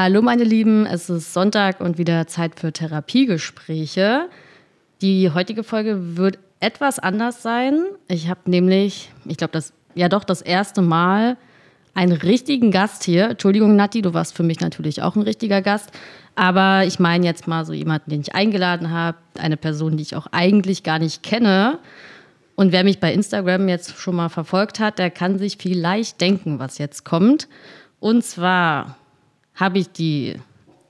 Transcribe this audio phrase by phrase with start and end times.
[0.00, 4.28] Hallo meine Lieben, es ist Sonntag und wieder Zeit für Therapiegespräche.
[5.02, 7.82] Die heutige Folge wird etwas anders sein.
[8.06, 11.36] Ich habe nämlich, ich glaube, das ja doch das erste Mal
[11.94, 13.30] einen richtigen Gast hier.
[13.30, 15.90] Entschuldigung, Nati, du warst für mich natürlich auch ein richtiger Gast.
[16.36, 20.14] Aber ich meine jetzt mal so jemanden, den ich eingeladen habe, eine Person, die ich
[20.14, 21.80] auch eigentlich gar nicht kenne.
[22.54, 26.60] Und wer mich bei Instagram jetzt schon mal verfolgt hat, der kann sich vielleicht denken,
[26.60, 27.48] was jetzt kommt.
[27.98, 28.96] Und zwar
[29.58, 30.36] habe ich die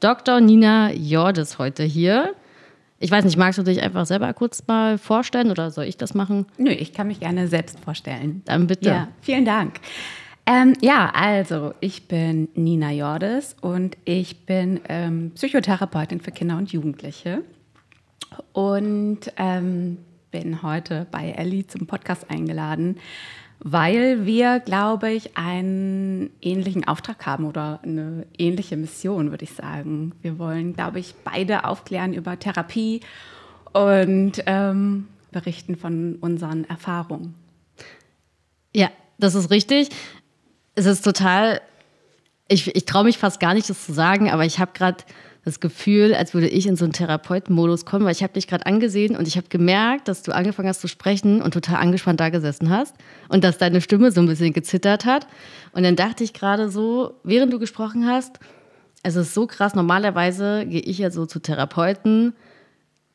[0.01, 0.41] Dr.
[0.41, 2.35] Nina Jordes heute hier.
[3.01, 6.15] Ich weiß nicht, magst du dich einfach selber kurz mal vorstellen oder soll ich das
[6.15, 6.47] machen?
[6.59, 8.43] Nö, ich kann mich gerne selbst vorstellen.
[8.45, 8.89] Dann bitte.
[8.89, 9.81] Ja, vielen Dank.
[10.47, 16.73] Ähm, ja, also ich bin Nina Jordes und ich bin ähm, Psychotherapeutin für Kinder und
[16.73, 17.43] Jugendliche
[18.53, 19.99] und ähm,
[20.31, 22.97] bin heute bei Ellie zum Podcast eingeladen,
[23.61, 30.13] weil wir, glaube ich, einen ähnlichen Auftrag haben oder eine ähnliche Mission, würde ich sagen.
[30.23, 33.01] Wir wollen, glaube ich, beide aufklären über Therapie
[33.73, 37.35] und ähm, berichten von unseren Erfahrungen.
[38.75, 39.89] Ja, das ist richtig.
[40.75, 41.61] Es ist total,
[42.47, 45.03] ich, ich traue mich fast gar nicht, das zu sagen, aber ich habe gerade
[45.45, 48.67] das Gefühl, als würde ich in so einen Therapeutenmodus kommen, weil ich habe dich gerade
[48.67, 52.29] angesehen und ich habe gemerkt, dass du angefangen hast zu sprechen und total angespannt da
[52.29, 52.95] gesessen hast
[53.29, 55.27] und dass deine Stimme so ein bisschen gezittert hat.
[55.73, 58.39] Und dann dachte ich gerade so, während du gesprochen hast,
[59.03, 62.35] es ist so krass, normalerweise gehe ich ja so zu Therapeuten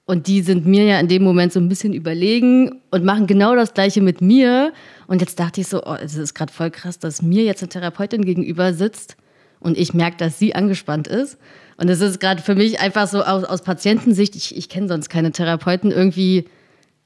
[0.05, 3.55] und die sind mir ja in dem Moment so ein bisschen überlegen und machen genau
[3.55, 4.73] das Gleiche mit mir.
[5.07, 7.69] Und jetzt dachte ich so, oh, es ist gerade voll krass, dass mir jetzt eine
[7.69, 9.15] Therapeutin gegenüber sitzt
[9.59, 11.37] und ich merke, dass sie angespannt ist.
[11.77, 15.09] Und es ist gerade für mich einfach so aus, aus Patientensicht, ich, ich kenne sonst
[15.09, 16.45] keine Therapeuten, irgendwie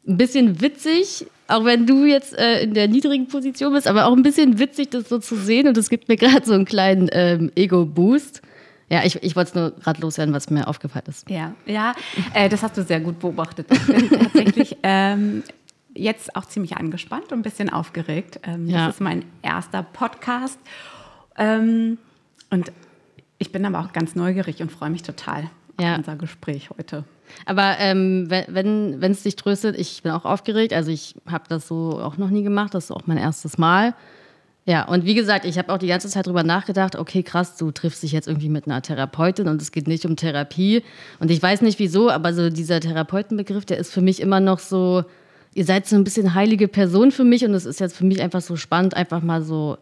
[0.08, 4.14] ein bisschen witzig, auch wenn du jetzt äh, in der niedrigen Position bist, aber auch
[4.14, 5.68] ein bisschen witzig, das so zu sehen.
[5.68, 8.42] Und es gibt mir gerade so einen kleinen ähm, Ego-Boost.
[8.90, 11.30] Ja, ich, ich wollte es nur gerade loswerden, was mir aufgefallen ist.
[11.30, 11.94] Ja, ja,
[12.34, 13.68] äh, das hast du sehr gut beobachtet.
[14.10, 15.44] Tatsächlich ähm,
[15.94, 18.40] jetzt auch ziemlich angespannt und ein bisschen aufgeregt.
[18.44, 18.88] Ähm, ja.
[18.88, 20.60] Das ist mein erster Podcast.
[21.38, 21.98] Ähm,
[22.50, 22.72] und
[23.40, 25.50] ich bin aber auch ganz neugierig und freue mich total
[25.80, 25.94] ja.
[25.94, 27.04] auf unser Gespräch heute.
[27.46, 30.74] Aber ähm, wenn es dich tröstet, ich bin auch aufgeregt.
[30.74, 32.74] Also ich habe das so auch noch nie gemacht.
[32.74, 33.94] Das ist auch mein erstes Mal.
[34.66, 37.72] Ja, und wie gesagt, ich habe auch die ganze Zeit darüber nachgedacht, okay, krass, du
[37.72, 40.84] triffst dich jetzt irgendwie mit einer Therapeutin und es geht nicht um Therapie.
[41.20, 44.60] Und ich weiß nicht wieso, aber so dieser Therapeutenbegriff, der ist für mich immer noch
[44.60, 45.06] so,
[45.54, 48.22] ihr seid so ein bisschen heilige Person für mich und es ist jetzt für mich
[48.22, 49.78] einfach so spannend, einfach mal so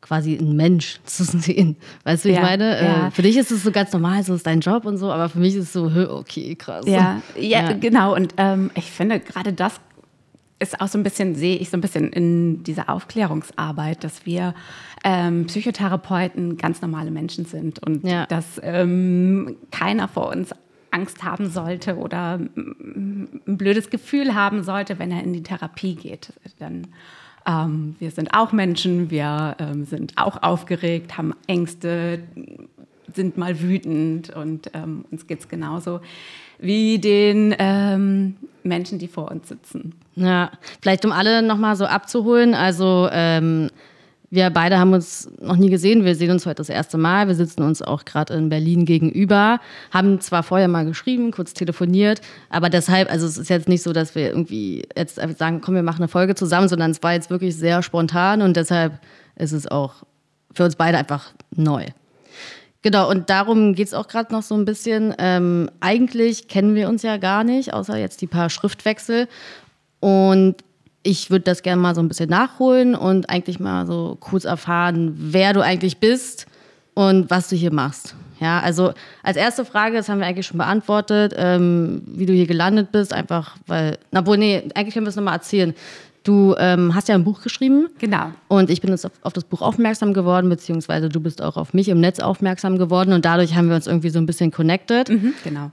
[0.00, 1.76] quasi ein Mensch zu sehen.
[2.04, 2.82] Weißt du, wie ja, ich meine?
[2.82, 3.06] Ja.
[3.08, 5.28] Äh, für dich ist es so ganz normal, so ist dein Job und so, aber
[5.28, 6.86] für mich ist es so, okay, krass.
[6.86, 7.72] Ja, ja, ja.
[7.72, 8.14] genau.
[8.14, 9.80] Und ähm, ich finde, gerade das
[10.58, 14.54] ist auch so ein bisschen, sehe ich so ein bisschen in dieser Aufklärungsarbeit, dass wir
[15.02, 20.50] ähm, Psychotherapeuten ganz normale Menschen sind und dass ähm, keiner vor uns
[20.90, 26.32] Angst haben sollte oder ein blödes Gefühl haben sollte, wenn er in die Therapie geht.
[26.58, 26.88] Dann
[27.46, 32.20] ähm, wir sind auch Menschen, wir ähm, sind auch aufgeregt, haben Ängste,
[33.14, 36.00] sind mal wütend und ähm, uns geht es genauso
[36.58, 39.94] wie den ähm, Menschen, die vor uns sitzen.
[40.14, 40.50] Ja,
[40.82, 42.54] vielleicht um alle nochmal so abzuholen.
[42.54, 43.70] Also ähm,
[44.30, 46.04] wir beide haben uns noch nie gesehen.
[46.04, 47.26] Wir sehen uns heute das erste Mal.
[47.26, 49.58] Wir sitzen uns auch gerade in Berlin gegenüber.
[49.90, 53.92] Haben zwar vorher mal geschrieben, kurz telefoniert, aber deshalb, also es ist jetzt nicht so,
[53.92, 57.30] dass wir irgendwie jetzt sagen, komm, wir machen eine Folge zusammen, sondern es war jetzt
[57.30, 59.00] wirklich sehr spontan und deshalb
[59.34, 59.94] ist es auch
[60.52, 61.86] für uns beide einfach neu.
[62.82, 65.12] Genau, und darum geht es auch gerade noch so ein bisschen.
[65.18, 69.28] Ähm, eigentlich kennen wir uns ja gar nicht, außer jetzt die paar Schriftwechsel.
[69.98, 70.56] Und
[71.02, 75.14] ich würde das gerne mal so ein bisschen nachholen und eigentlich mal so kurz erfahren,
[75.16, 76.46] wer du eigentlich bist
[76.94, 78.14] und was du hier machst.
[78.40, 82.46] Ja, also als erste Frage, das haben wir eigentlich schon beantwortet, ähm, wie du hier
[82.46, 85.74] gelandet bist, einfach weil, na wohl, nee, eigentlich können wir es nochmal erzählen.
[86.22, 87.88] Du ähm, hast ja ein Buch geschrieben.
[87.98, 88.30] Genau.
[88.48, 91.72] Und ich bin jetzt auf, auf, das Buch aufmerksam geworden, beziehungsweise du bist auch auf
[91.72, 95.08] mich im Netz aufmerksam geworden und dadurch haben wir uns irgendwie so ein bisschen connected.
[95.08, 95.70] Mhm, genau.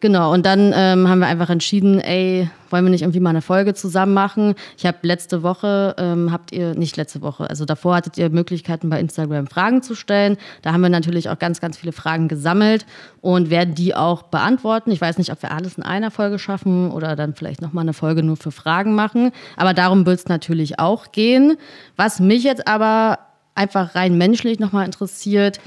[0.00, 3.40] Genau, und dann ähm, haben wir einfach entschieden, ey, wollen wir nicht irgendwie mal eine
[3.40, 4.54] Folge zusammen machen?
[4.76, 8.90] Ich habe letzte Woche, ähm, habt ihr, nicht letzte Woche, also davor hattet ihr Möglichkeiten
[8.90, 10.36] bei Instagram Fragen zu stellen.
[10.60, 12.84] Da haben wir natürlich auch ganz, ganz viele Fragen gesammelt
[13.22, 14.90] und werden die auch beantworten.
[14.90, 17.94] Ich weiß nicht, ob wir alles in einer Folge schaffen oder dann vielleicht nochmal eine
[17.94, 19.30] Folge nur für Fragen machen.
[19.56, 21.56] Aber darum wird es natürlich auch gehen.
[21.96, 23.18] Was mich jetzt aber
[23.54, 25.58] einfach rein menschlich nochmal interessiert,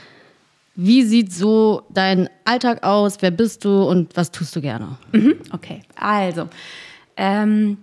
[0.82, 3.18] wie sieht so dein Alltag aus?
[3.22, 4.98] Wer bist du und was tust du gerne?
[5.12, 6.48] Mhm, okay, also
[7.18, 7.78] ähm,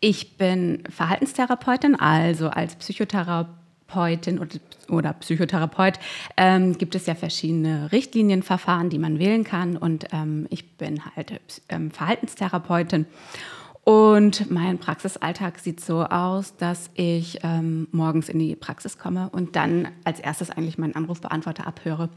[0.00, 3.48] ich bin Verhaltenstherapeutin, also als Psychotherapeut
[3.94, 4.58] Therapeutin oder,
[4.88, 5.98] oder Psychotherapeut
[6.36, 9.76] ähm, gibt es ja verschiedene Richtlinienverfahren, die man wählen kann.
[9.76, 13.06] Und ähm, ich bin halt ähm, Verhaltenstherapeutin.
[13.84, 19.56] Und mein Praxisalltag sieht so aus, dass ich ähm, morgens in die Praxis komme und
[19.56, 22.08] dann als erstes eigentlich meinen Anrufbeantworter abhöre.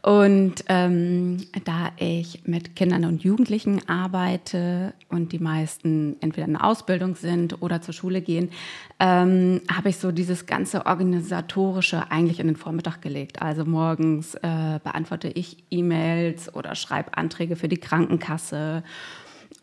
[0.00, 6.64] Und ähm, da ich mit Kindern und Jugendlichen arbeite und die meisten entweder in der
[6.64, 8.50] Ausbildung sind oder zur Schule gehen,
[8.98, 13.42] ähm, habe ich so dieses ganze organisatorische eigentlich in den Vormittag gelegt.
[13.42, 18.82] Also morgens äh, beantworte ich E-Mails oder schreibe Anträge für die Krankenkasse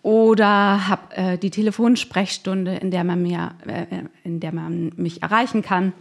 [0.04, 3.86] oder habe äh, die Telefonsprechstunde, in der man mir, äh,
[4.24, 5.94] in der man mich erreichen kann.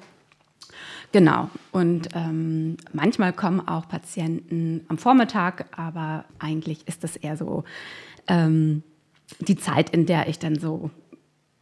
[1.12, 1.50] Genau.
[1.72, 7.64] Und ähm, manchmal kommen auch Patienten am Vormittag, aber eigentlich ist das eher so
[8.28, 8.82] ähm,
[9.40, 10.90] die Zeit, in der ich dann so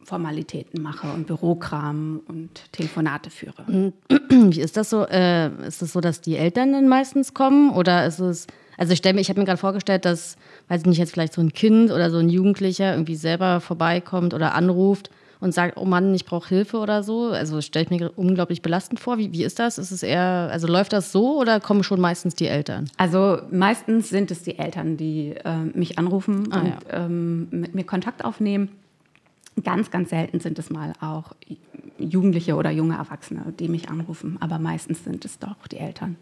[0.03, 3.91] Formalitäten mache und Bürokram und Telefonate führe.
[4.29, 5.05] Wie ist das so?
[5.05, 8.47] Äh, ist es so, dass die Eltern dann meistens kommen oder ist es
[8.79, 10.37] also ich ich habe mir gerade vorgestellt, dass,
[10.69, 14.33] weiß ich nicht, jetzt vielleicht so ein Kind oder so ein Jugendlicher irgendwie selber vorbeikommt
[14.33, 17.29] oder anruft und sagt, oh Mann, ich brauche Hilfe oder so.
[17.29, 19.17] Also stelle ich mir unglaublich belastend vor.
[19.17, 19.77] Wie, wie ist das?
[19.77, 22.89] Ist es eher, also läuft das so oder kommen schon meistens die Eltern?
[22.97, 27.05] Also meistens sind es die Eltern, die äh, mich anrufen ah, und ja.
[27.05, 28.69] ähm, mit mir Kontakt aufnehmen.
[29.63, 31.33] Ganz, ganz selten sind es mal auch
[31.97, 36.15] Jugendliche oder junge Erwachsene, die mich anrufen, aber meistens sind es doch die Eltern.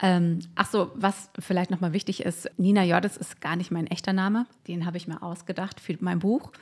[0.00, 4.12] Ähm, ach so, was vielleicht nochmal wichtig ist, Nina Jordes ist gar nicht mein echter
[4.12, 4.46] Name.
[4.66, 6.52] Den habe ich mir ausgedacht für mein Buch.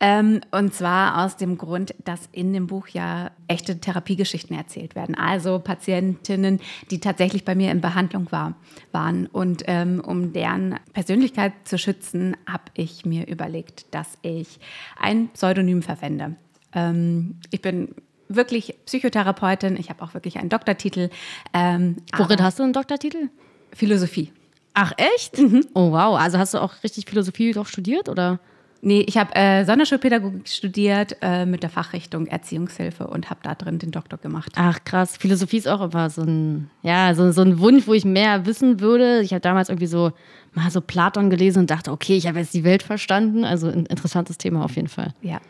[0.00, 5.16] Ähm, und zwar aus dem Grund, dass in dem Buch ja echte Therapiegeschichten erzählt werden.
[5.16, 6.60] Also Patientinnen,
[6.90, 8.54] die tatsächlich bei mir in Behandlung war,
[8.92, 9.26] waren.
[9.26, 14.60] Und ähm, um deren Persönlichkeit zu schützen, habe ich mir überlegt, dass ich
[15.00, 16.36] ein Pseudonym verwende.
[16.72, 17.94] Ähm, ich bin
[18.28, 19.76] wirklich Psychotherapeutin.
[19.76, 21.10] Ich habe auch wirklich einen Doktortitel.
[21.54, 23.28] Ähm, Worin hast du einen Doktortitel?
[23.72, 24.32] Philosophie.
[24.74, 25.38] Ach echt?
[25.38, 25.66] Mhm.
[25.74, 26.18] Oh wow.
[26.18, 28.38] Also hast du auch richtig Philosophie doch studiert oder?
[28.80, 33.80] Nee, ich habe äh, Sonderschulpädagogik studiert äh, mit der Fachrichtung Erziehungshilfe und habe da drin
[33.80, 34.52] den Doktor gemacht.
[34.54, 38.04] Ach krass, Philosophie ist auch immer so ein, ja, so, so ein Wunsch, wo ich
[38.04, 39.20] mehr wissen würde.
[39.22, 40.12] Ich habe damals irgendwie so
[40.54, 43.44] mal so Platon gelesen und dachte, okay, ich habe jetzt die Welt verstanden.
[43.44, 45.12] Also ein interessantes Thema auf jeden Fall.
[45.22, 45.40] Ja,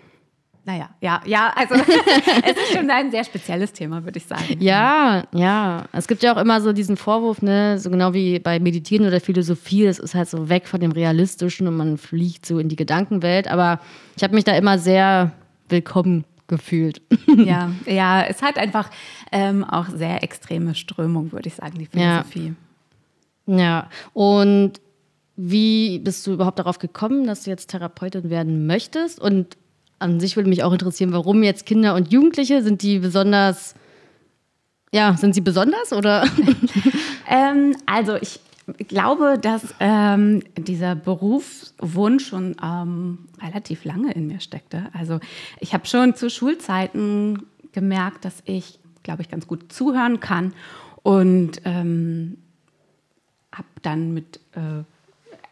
[0.69, 1.75] naja, ja, ja, also
[2.45, 4.59] es ist schon ein sehr spezielles Thema, würde ich sagen.
[4.61, 5.87] Ja, ja.
[5.93, 9.19] Es gibt ja auch immer so diesen Vorwurf, ne, so genau wie bei Meditieren oder
[9.19, 12.77] Philosophie, das ist halt so weg von dem Realistischen und man fliegt so in die
[12.77, 13.49] Gedankenwelt.
[13.49, 13.81] Aber
[14.15, 15.33] ich habe mich da immer sehr
[15.71, 17.01] willkommen gefühlt.
[17.35, 18.91] Ja, ja, es hat einfach
[19.33, 22.55] ähm, auch sehr extreme Strömung, würde ich sagen, die Philosophie.
[23.47, 23.57] Ja.
[23.57, 24.83] ja, und
[25.37, 29.19] wie bist du überhaupt darauf gekommen, dass du jetzt Therapeutin werden möchtest?
[29.19, 29.57] Und
[29.99, 33.75] an sich würde mich auch interessieren, warum jetzt Kinder und Jugendliche, sind die besonders,
[34.93, 36.25] ja, sind sie besonders oder?
[37.29, 38.41] ähm, also ich
[38.87, 44.89] glaube, dass ähm, dieser Berufswunsch schon ähm, relativ lange in mir steckte.
[44.93, 45.21] Also
[45.61, 50.53] ich habe schon zu Schulzeiten gemerkt, dass ich, glaube ich, ganz gut zuhören kann
[51.03, 52.39] und ähm,
[53.53, 54.85] habe dann mit äh,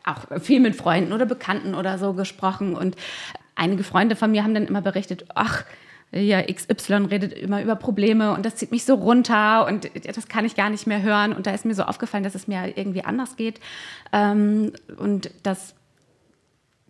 [0.05, 2.97] auch viel mit Freunden oder Bekannten oder so gesprochen und
[3.57, 5.65] einige Freunde von mir haben dann immer berichtet, ach,
[6.13, 10.45] ja, XY redet immer über Probleme und das zieht mich so runter und das kann
[10.45, 11.33] ich gar nicht mehr hören.
[11.33, 13.61] Und da ist mir so aufgefallen, dass es mir irgendwie anders geht
[14.13, 15.75] ähm, und dass,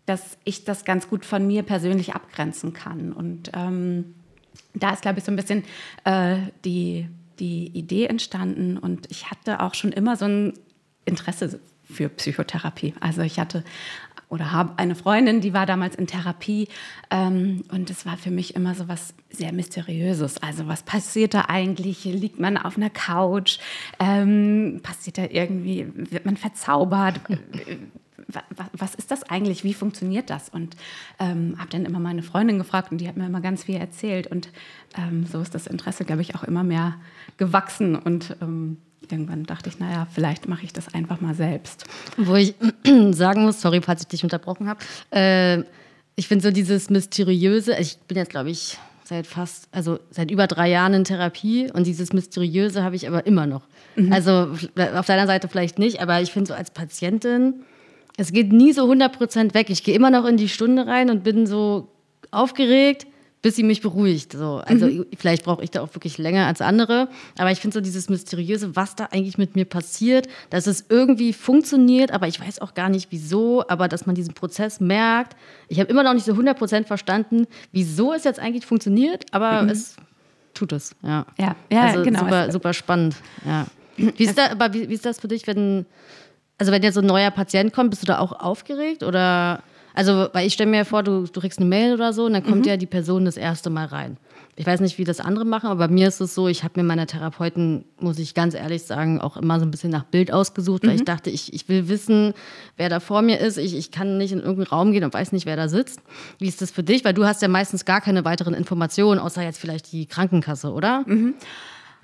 [0.05, 3.13] dass ich das ganz gut von mir persönlich abgrenzen kann.
[3.13, 4.15] Und ähm,
[4.75, 5.65] da ist, glaube ich, so ein bisschen
[6.05, 10.53] äh, die, die Idee entstanden und ich hatte auch schon immer so ein
[11.07, 12.95] Interesse für Psychotherapie.
[13.01, 13.65] Also ich hatte
[14.29, 16.69] oder habe eine Freundin, die war damals in Therapie
[17.11, 20.43] ähm, und es war für mich immer so was sehr Mysteriöses.
[20.43, 22.05] Also was passiert da eigentlich?
[22.05, 23.59] Liegt man auf einer Couch?
[24.01, 27.21] Ähm, passiert da irgendwie, wird man verzaubert?
[28.73, 29.65] was ist das eigentlich?
[29.65, 30.49] Wie funktioniert das?
[30.49, 30.77] Und
[31.19, 34.27] ähm, habe dann immer meine Freundin gefragt und die hat mir immer ganz viel erzählt.
[34.27, 34.51] Und
[34.97, 36.97] ähm, so ist das Interesse, glaube ich, auch immer mehr
[37.37, 37.95] gewachsen.
[37.97, 38.79] Und ähm,
[39.11, 41.85] irgendwann dachte ich, naja, vielleicht mache ich das einfach mal selbst.
[42.17, 42.55] Wo ich
[43.13, 44.81] sagen muss, sorry, falls ich dich unterbrochen habe,
[45.11, 45.63] äh,
[46.17, 50.47] ich finde so dieses Mysteriöse, ich bin jetzt, glaube ich, seit fast, also seit über
[50.47, 53.63] drei Jahren in Therapie und dieses Mysteriöse habe ich aber immer noch.
[53.95, 54.13] Mhm.
[54.13, 54.49] Also
[54.95, 57.63] auf deiner Seite vielleicht nicht, aber ich finde so als Patientin,
[58.17, 59.71] es geht nie so 100% weg.
[59.71, 61.89] Ich gehe immer noch in die Stunde rein und bin so
[62.31, 63.07] aufgeregt
[63.47, 64.33] bis sie mich beruhigt.
[64.33, 64.61] So.
[64.67, 65.07] Also mhm.
[65.17, 67.09] vielleicht brauche ich da auch wirklich länger als andere.
[67.39, 71.33] Aber ich finde so dieses Mysteriöse, was da eigentlich mit mir passiert, dass es irgendwie
[71.33, 75.37] funktioniert, aber ich weiß auch gar nicht wieso, aber dass man diesen Prozess merkt.
[75.69, 79.69] Ich habe immer noch nicht so 100% verstanden, wieso es jetzt eigentlich funktioniert, aber mhm.
[79.69, 79.95] es
[80.53, 80.97] tut es.
[81.05, 82.19] Ja, ja, ja also genau.
[82.19, 83.15] Super, super spannend.
[83.45, 83.67] Ja.
[83.97, 85.87] Wie ist, da, aber wie, wie ist das für dich, wenn,
[86.59, 89.63] also wenn jetzt so ein neuer Patient kommt, bist du da auch aufgeregt oder?
[89.95, 92.45] Also, weil ich stelle mir vor, du, du kriegst eine Mail oder so und dann
[92.45, 92.69] kommt mhm.
[92.69, 94.19] ja die Person das erste Mal rein.
[94.55, 96.81] Ich weiß nicht, wie das andere machen, aber bei mir ist es so, ich habe
[96.81, 100.33] mir meine Therapeuten, muss ich ganz ehrlich sagen, auch immer so ein bisschen nach Bild
[100.33, 100.97] ausgesucht, weil mhm.
[100.97, 102.35] ich dachte, ich, ich will wissen,
[102.77, 103.57] wer da vor mir ist.
[103.57, 106.01] Ich, ich kann nicht in irgendeinen Raum gehen und weiß nicht, wer da sitzt.
[106.39, 107.03] Wie ist das für dich?
[107.05, 111.05] Weil du hast ja meistens gar keine weiteren Informationen, außer jetzt vielleicht die Krankenkasse, oder?
[111.07, 111.35] Mhm.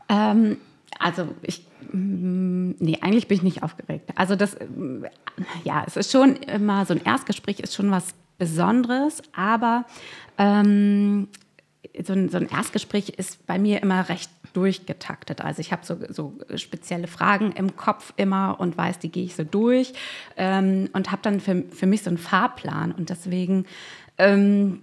[0.08, 0.56] Ähm,
[0.98, 4.10] also ich Nee, eigentlich bin ich nicht aufgeregt.
[4.14, 5.04] Also das, mm,
[5.64, 9.84] ja, es ist schon immer, so ein Erstgespräch ist schon was Besonderes, aber
[10.38, 11.28] ähm,
[12.02, 15.42] so, ein, so ein Erstgespräch ist bei mir immer recht durchgetaktet.
[15.42, 19.34] Also ich habe so, so spezielle Fragen im Kopf immer und weiß, die gehe ich
[19.34, 19.92] so durch
[20.36, 23.66] ähm, und habe dann für, für mich so einen Fahrplan und deswegen
[24.18, 24.80] ähm,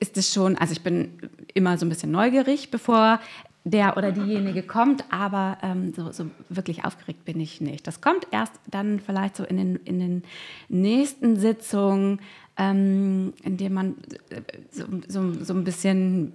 [0.00, 1.18] ist es schon, also ich bin
[1.54, 3.20] immer so ein bisschen neugierig, bevor
[3.64, 7.86] der oder diejenige kommt, aber ähm, so, so, wirklich aufgeregt bin ich nicht.
[7.86, 10.22] Das kommt erst dann vielleicht so in den, in den
[10.68, 12.20] nächsten Sitzungen,
[12.58, 13.96] ähm, in dem man
[14.28, 16.34] äh, so, so, so ein bisschen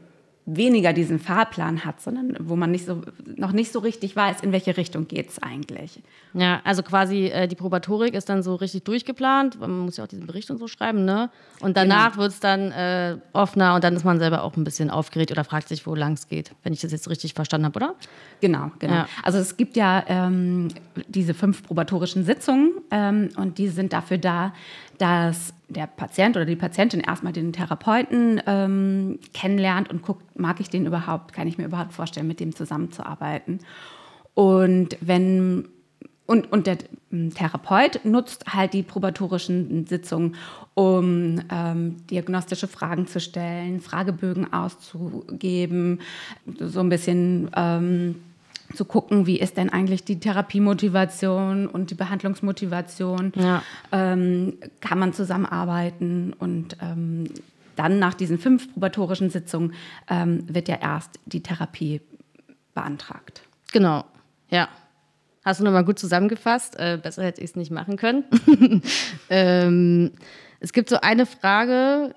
[0.55, 3.01] weniger diesen Fahrplan hat, sondern wo man nicht so,
[3.35, 6.01] noch nicht so richtig weiß, in welche Richtung geht es eigentlich.
[6.33, 9.59] Ja, also quasi äh, die Probatorik ist dann so richtig durchgeplant.
[9.59, 11.29] Man muss ja auch diesen Bericht und so schreiben, ne?
[11.59, 12.23] Und danach genau.
[12.23, 15.43] wird es dann äh, offener und dann ist man selber auch ein bisschen aufgeregt oder
[15.43, 17.95] fragt sich, wo lang es geht, wenn ich das jetzt richtig verstanden habe, oder?
[18.41, 18.93] Genau, genau.
[18.93, 19.07] Ja.
[19.23, 20.69] Also es gibt ja ähm,
[21.07, 24.53] diese fünf probatorischen Sitzungen ähm, und die sind dafür da,
[24.99, 30.69] dass der Patient oder die Patientin erstmal den Therapeuten ähm, kennenlernt und guckt, mag ich
[30.69, 33.59] den überhaupt, kann ich mir überhaupt vorstellen, mit dem zusammenzuarbeiten.
[34.35, 35.69] Und wenn
[36.29, 36.77] und, und der
[37.09, 40.35] hm, Therapeut nutzt halt die probatorischen Sitzungen,
[40.75, 46.01] um ähm, diagnostische Fragen zu stellen, Fragebögen auszugeben,
[46.59, 48.15] so ein bisschen ähm,
[48.73, 53.33] zu gucken, wie ist denn eigentlich die Therapiemotivation und die Behandlungsmotivation.
[53.35, 53.63] Ja.
[53.91, 57.25] Ähm, kann man zusammenarbeiten und ähm,
[57.75, 59.73] dann nach diesen fünf probatorischen Sitzungen
[60.09, 62.01] ähm, wird ja erst die Therapie
[62.73, 63.41] beantragt.
[63.71, 64.05] Genau,
[64.49, 64.67] ja.
[65.45, 66.77] Hast du nochmal gut zusammengefasst.
[66.77, 68.25] Äh, besser hätte ich es nicht machen können.
[69.29, 70.11] ähm,
[70.59, 72.13] es gibt so eine Frage,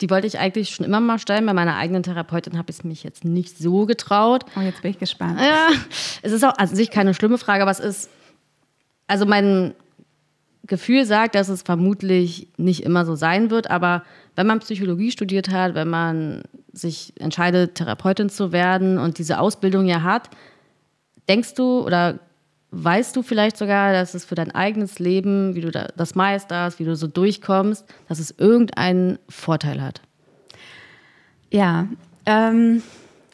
[0.00, 1.46] die wollte ich eigentlich schon immer mal stellen.
[1.46, 4.44] Bei meiner eigenen Therapeutin habe ich es mich jetzt nicht so getraut.
[4.56, 5.40] Oh, jetzt bin ich gespannt.
[5.40, 5.68] Ja,
[6.22, 8.10] es ist auch an sich keine schlimme Frage, aber es ist,
[9.06, 9.74] also mein
[10.66, 14.04] Gefühl sagt, dass es vermutlich nicht immer so sein wird, aber
[14.36, 16.42] wenn man Psychologie studiert hat, wenn man
[16.72, 20.30] sich entscheidet, Therapeutin zu werden und diese Ausbildung ja hat,
[21.28, 22.20] denkst du oder
[22.72, 26.84] weißt du vielleicht sogar, dass es für dein eigenes Leben, wie du das meisterst, wie
[26.84, 30.00] du so durchkommst, dass es irgendeinen Vorteil hat?
[31.50, 31.88] Ja,
[32.26, 32.82] ähm,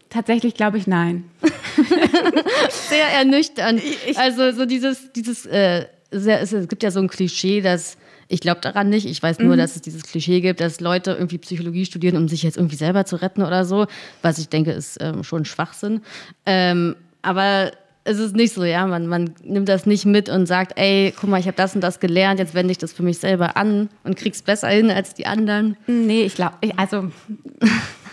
[0.09, 1.25] tatsächlich glaube ich nein.
[2.71, 3.83] Sehr ernüchternd.
[4.17, 8.61] Also so dieses, dieses äh, sehr, es gibt ja so ein Klischee, dass ich glaube
[8.61, 9.07] daran nicht.
[9.07, 9.59] Ich weiß nur, mhm.
[9.59, 13.05] dass es dieses Klischee gibt, dass Leute irgendwie Psychologie studieren, um sich jetzt irgendwie selber
[13.05, 13.87] zu retten oder so.
[14.23, 16.01] Was ich denke, ist ähm, schon Schwachsinn.
[16.45, 17.73] Ähm, aber
[18.07, 21.29] es ist nicht so, ja, man, man nimmt das nicht mit und sagt, ey, guck
[21.29, 23.89] mal, ich habe das und das gelernt, jetzt wende ich das für mich selber an
[24.05, 25.77] und krieg's besser hin als die anderen.
[25.89, 27.11] Nee, ich glaube, also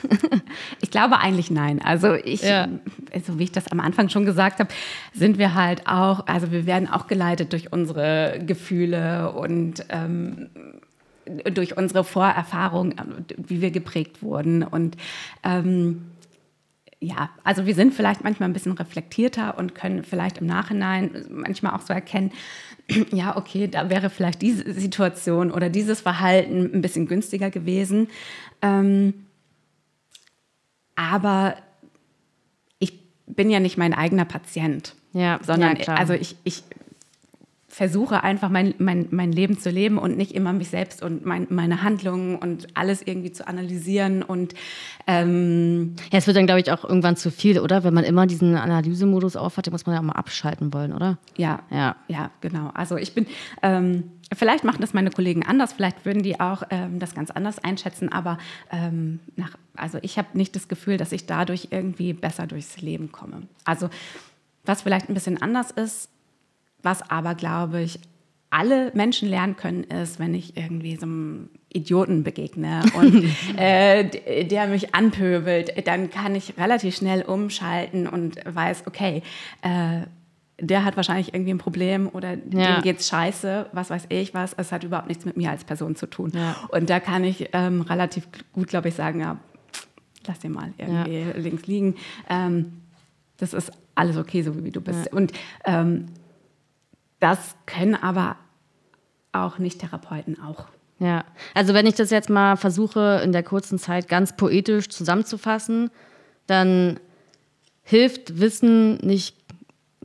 [0.81, 1.79] ich glaube eigentlich nein.
[1.83, 2.67] Also ich, ja.
[3.25, 4.69] so wie ich das am Anfang schon gesagt habe,
[5.13, 10.49] sind wir halt auch, also wir werden auch geleitet durch unsere Gefühle und ähm,
[11.53, 12.95] durch unsere Vorerfahrung,
[13.37, 14.97] wie wir geprägt wurden und
[15.43, 16.01] ähm,
[17.03, 21.73] ja, also wir sind vielleicht manchmal ein bisschen reflektierter und können vielleicht im Nachhinein manchmal
[21.73, 22.31] auch so erkennen,
[23.11, 28.07] ja, okay, da wäre vielleicht diese Situation oder dieses Verhalten ein bisschen günstiger gewesen.
[28.61, 29.25] Ähm,
[30.95, 31.57] aber
[32.79, 34.95] ich bin ja nicht mein eigener Patient.
[35.11, 36.63] Ja, sondern ja, also ich, ich
[37.73, 41.47] versuche einfach mein, mein, mein Leben zu leben und nicht immer mich selbst und mein,
[41.49, 44.21] meine Handlungen und alles irgendwie zu analysieren.
[44.21, 44.53] Und
[45.07, 47.83] ähm ja, es wird dann, glaube ich, auch irgendwann zu viel, oder?
[47.83, 51.17] Wenn man immer diesen Analysemodus aufhat, den muss man ja auch mal abschalten wollen, oder?
[51.35, 52.69] Ja, ja, ja, genau.
[52.75, 53.25] Also ich bin,
[53.63, 57.57] ähm, vielleicht machen das meine Kollegen anders, vielleicht würden die auch ähm, das ganz anders
[57.57, 58.37] einschätzen, aber
[58.71, 63.11] ähm, nach, also ich habe nicht das Gefühl, dass ich dadurch irgendwie besser durchs Leben
[63.11, 63.47] komme.
[63.65, 63.89] Also
[64.63, 66.09] was vielleicht ein bisschen anders ist,
[66.83, 67.99] was aber, glaube ich,
[68.49, 73.25] alle Menschen lernen können, ist, wenn ich irgendwie so einem Idioten begegne und
[73.57, 79.23] äh, der mich anpöbelt, dann kann ich relativ schnell umschalten und weiß, okay,
[79.63, 80.01] äh,
[80.61, 82.75] der hat wahrscheinlich irgendwie ein Problem oder ja.
[82.75, 84.53] dem geht's scheiße, was weiß ich was.
[84.53, 86.31] Es hat überhaupt nichts mit mir als Person zu tun.
[86.33, 86.55] Ja.
[86.69, 89.39] Und da kann ich ähm, relativ gut, glaube ich, sagen, ja,
[90.27, 91.31] lass den mal irgendwie ja.
[91.35, 91.95] links liegen.
[92.29, 92.73] Ähm,
[93.37, 95.11] das ist alles okay, so wie du bist.
[95.11, 95.33] Und
[95.65, 96.05] ähm,
[97.23, 98.35] das können aber
[99.31, 100.65] auch Nicht-Therapeuten auch.
[100.99, 105.89] Ja, also wenn ich das jetzt mal versuche, in der kurzen Zeit ganz poetisch zusammenzufassen,
[106.47, 106.99] dann
[107.81, 109.37] hilft Wissen nicht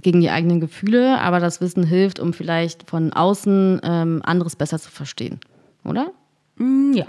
[0.01, 4.79] gegen die eigenen Gefühle, aber das Wissen hilft, um vielleicht von außen ähm, anderes besser
[4.79, 5.41] zu verstehen,
[5.85, 6.13] oder?
[6.57, 7.07] Mm, ja.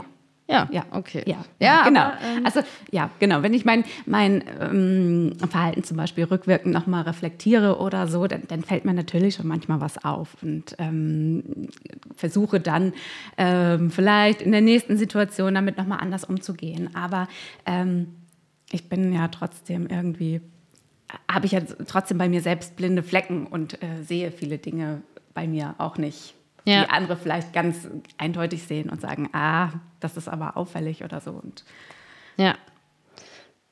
[0.50, 1.24] Ja, ja, okay.
[1.28, 2.00] Ja, ja genau.
[2.00, 3.44] Aber, ähm, also ja, genau.
[3.44, 8.64] Wenn ich mein, mein ähm, Verhalten zum Beispiel rückwirkend nochmal reflektiere oder so, dann, dann,
[8.64, 11.70] fällt mir natürlich schon manchmal was auf und ähm,
[12.16, 12.94] versuche dann
[13.38, 16.96] ähm, vielleicht in der nächsten Situation damit nochmal anders umzugehen.
[16.96, 17.28] Aber
[17.68, 18.16] ähm,
[18.72, 20.42] ich bin ja trotzdem irgendwie,
[21.32, 25.04] habe ich ja trotzdem bei mir selbst blinde Flecken und äh, sehe viele Dinge
[25.36, 26.34] bei mir auch nicht
[26.70, 26.84] ja.
[26.84, 31.32] die andere vielleicht ganz eindeutig sehen und sagen, ah, das ist aber auffällig oder so.
[31.32, 31.64] Und
[32.38, 32.56] ja.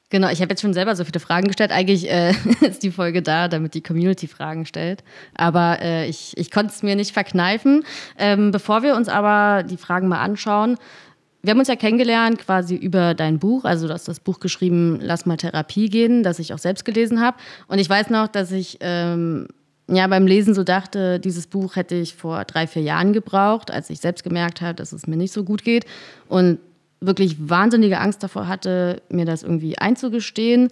[0.09, 1.71] Genau, ich habe jetzt schon selber so viele Fragen gestellt.
[1.71, 5.03] Eigentlich äh, ist die Folge da, damit die Community Fragen stellt.
[5.35, 7.83] Aber äh, ich, ich konnte es mir nicht verkneifen.
[8.17, 10.77] Ähm, bevor wir uns aber die Fragen mal anschauen,
[11.43, 13.63] wir haben uns ja kennengelernt quasi über dein Buch.
[13.63, 17.21] Also du hast das Buch geschrieben, Lass mal Therapie gehen, das ich auch selbst gelesen
[17.21, 17.37] habe.
[17.67, 19.47] Und ich weiß noch, dass ich ähm,
[19.87, 23.89] ja, beim Lesen so dachte, dieses Buch hätte ich vor drei, vier Jahren gebraucht, als
[23.89, 25.85] ich selbst gemerkt habe, dass es mir nicht so gut geht
[26.27, 26.59] und
[26.99, 30.69] wirklich wahnsinnige Angst davor hatte, mir das irgendwie einzugestehen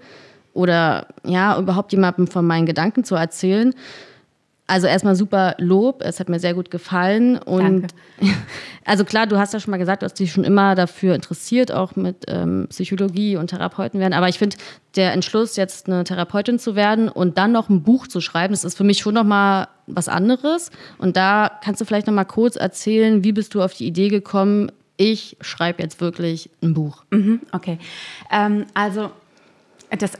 [0.53, 3.73] oder ja, überhaupt jemandem von meinen Gedanken zu erzählen.
[4.67, 7.37] Also erstmal super Lob, es hat mir sehr gut gefallen.
[7.37, 8.35] Und Danke.
[8.85, 11.71] also klar, du hast ja schon mal gesagt, du hast dich schon immer dafür interessiert,
[11.71, 14.13] auch mit ähm, Psychologie und Therapeuten werden.
[14.13, 14.57] Aber ich finde,
[14.95, 18.63] der Entschluss, jetzt eine Therapeutin zu werden und dann noch ein Buch zu schreiben, das
[18.63, 20.71] ist für mich schon nochmal was anderes.
[20.97, 24.71] Und da kannst du vielleicht nochmal kurz erzählen, wie bist du auf die Idee gekommen,
[24.97, 27.03] ich schreibe jetzt wirklich ein Buch.
[27.11, 27.77] Mhm, okay.
[28.31, 29.11] Ähm, also
[29.91, 30.13] das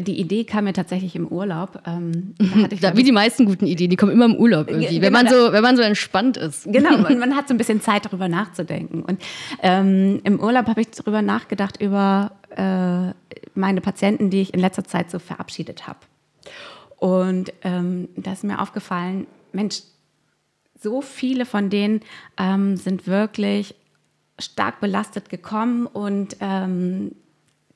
[0.00, 1.82] die Idee kam mir tatsächlich im Urlaub.
[1.86, 2.34] Ähm,
[2.80, 5.28] da, wie die meisten guten Ideen, die kommen immer im Urlaub irgendwie, genau, wenn, man
[5.28, 6.64] so, wenn man so entspannt ist.
[6.64, 9.02] Genau, und man hat so ein bisschen Zeit, darüber nachzudenken.
[9.02, 9.22] Und
[9.62, 13.12] ähm, im Urlaub habe ich darüber nachgedacht, über äh,
[13.54, 16.00] meine Patienten, die ich in letzter Zeit so verabschiedet habe.
[16.96, 19.82] Und ähm, da ist mir aufgefallen, Mensch,
[20.80, 22.00] so viele von denen
[22.38, 23.74] ähm, sind wirklich
[24.38, 27.12] stark belastet gekommen und ähm,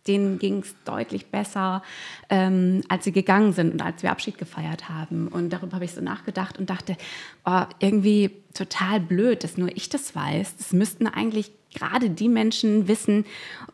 [0.07, 1.83] denen ging es deutlich besser,
[2.31, 5.29] ähm, als sie gegangen sind und als wir Abschied gefeiert haben.
[5.29, 6.97] Und darüber habe ich so nachgedacht und dachte,
[7.45, 10.57] oh, irgendwie total blöd, dass nur ich das weiß.
[10.57, 13.25] Das müssten eigentlich gerade die Menschen wissen,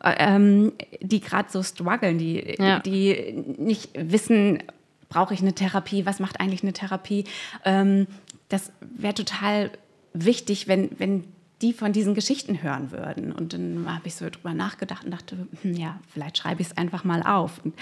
[0.03, 2.79] ähm, die gerade so strugglen, die, ja.
[2.79, 4.61] die nicht wissen,
[5.09, 7.23] brauche ich eine Therapie, was macht eigentlich eine Therapie.
[7.63, 8.07] Ähm,
[8.49, 9.71] das wäre total
[10.13, 11.23] wichtig, wenn, wenn
[11.63, 13.31] die von diesen Geschichten hören würden.
[13.31, 16.77] Und dann habe ich so drüber nachgedacht und dachte, hm, ja, vielleicht schreibe ich es
[16.77, 17.63] einfach mal auf.
[17.63, 17.73] Und,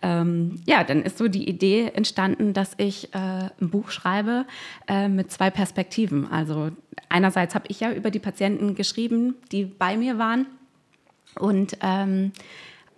[0.00, 4.46] ähm, ja, dann ist so die Idee entstanden, dass ich äh, ein Buch schreibe
[4.88, 6.32] äh, mit zwei Perspektiven.
[6.32, 6.70] Also
[7.10, 10.46] einerseits habe ich ja über die Patienten geschrieben, die bei mir waren
[11.38, 12.32] und ähm,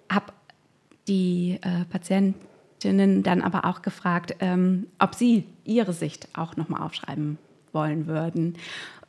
[0.08, 0.32] habe
[1.08, 7.38] die äh, Patientinnen dann aber auch gefragt, ähm, ob sie ihre Sicht auch nochmal aufschreiben
[7.72, 8.56] wollen würden.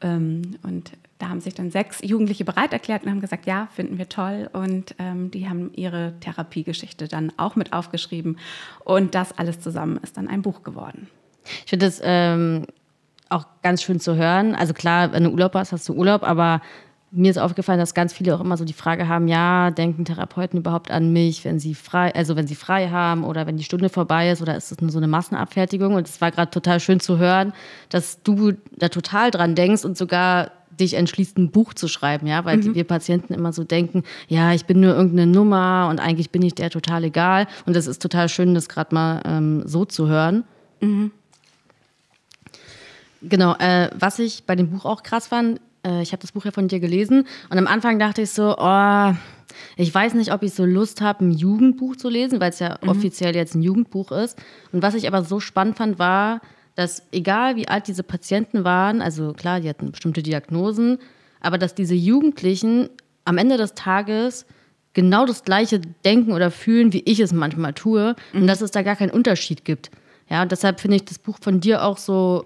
[0.02, 3.98] Ähm, und da haben sich dann sechs Jugendliche bereit erklärt und haben gesagt, ja, finden
[3.98, 4.50] wir toll.
[4.54, 8.38] Und ähm, die haben ihre Therapiegeschichte dann auch mit aufgeschrieben.
[8.86, 11.08] Und das alles zusammen ist dann ein Buch geworden.
[11.44, 12.66] Ich finde das ähm,
[13.28, 14.56] auch ganz schön zu hören.
[14.56, 16.62] Also klar, wenn du Urlaub hast, hast du Urlaub, aber
[17.12, 20.60] mir ist aufgefallen, dass ganz viele auch immer so die Frage haben, ja, denken Therapeuten
[20.60, 23.90] überhaupt an mich, wenn sie frei, also wenn sie frei haben oder wenn die Stunde
[23.90, 25.96] vorbei ist oder ist es nur so eine Massenabfertigung?
[25.96, 27.54] Und es war gerade total schön zu hören,
[27.90, 32.46] dass du da total dran denkst und sogar dich entschließt, ein Buch zu schreiben, ja,
[32.46, 32.76] weil mhm.
[32.76, 36.56] wir Patienten immer so denken, ja, ich bin nur irgendeine Nummer und eigentlich bin ich
[36.56, 37.48] der total egal.
[37.66, 40.44] Und es ist total schön, das gerade mal ähm, so zu hören.
[40.80, 41.12] Mhm.
[43.22, 46.46] Genau, äh, was ich bei dem Buch auch krass fand, äh, ich habe das Buch
[46.46, 49.14] ja von dir gelesen und am Anfang dachte ich so, oh,
[49.76, 52.78] ich weiß nicht, ob ich so Lust habe, ein Jugendbuch zu lesen, weil es ja
[52.82, 52.90] mhm.
[52.90, 54.38] offiziell jetzt ein Jugendbuch ist.
[54.72, 56.42] Und was ich aber so spannend fand, war,
[56.76, 61.00] dass egal wie alt diese Patienten waren, also klar, die hatten bestimmte Diagnosen,
[61.42, 62.90] aber dass diese Jugendlichen
[63.26, 64.46] am Ende des Tages
[64.94, 68.42] genau das gleiche denken oder fühlen, wie ich es manchmal tue mhm.
[68.42, 69.92] und dass es da gar keinen Unterschied gibt.
[70.30, 72.46] Ja, und deshalb finde ich das Buch von dir auch so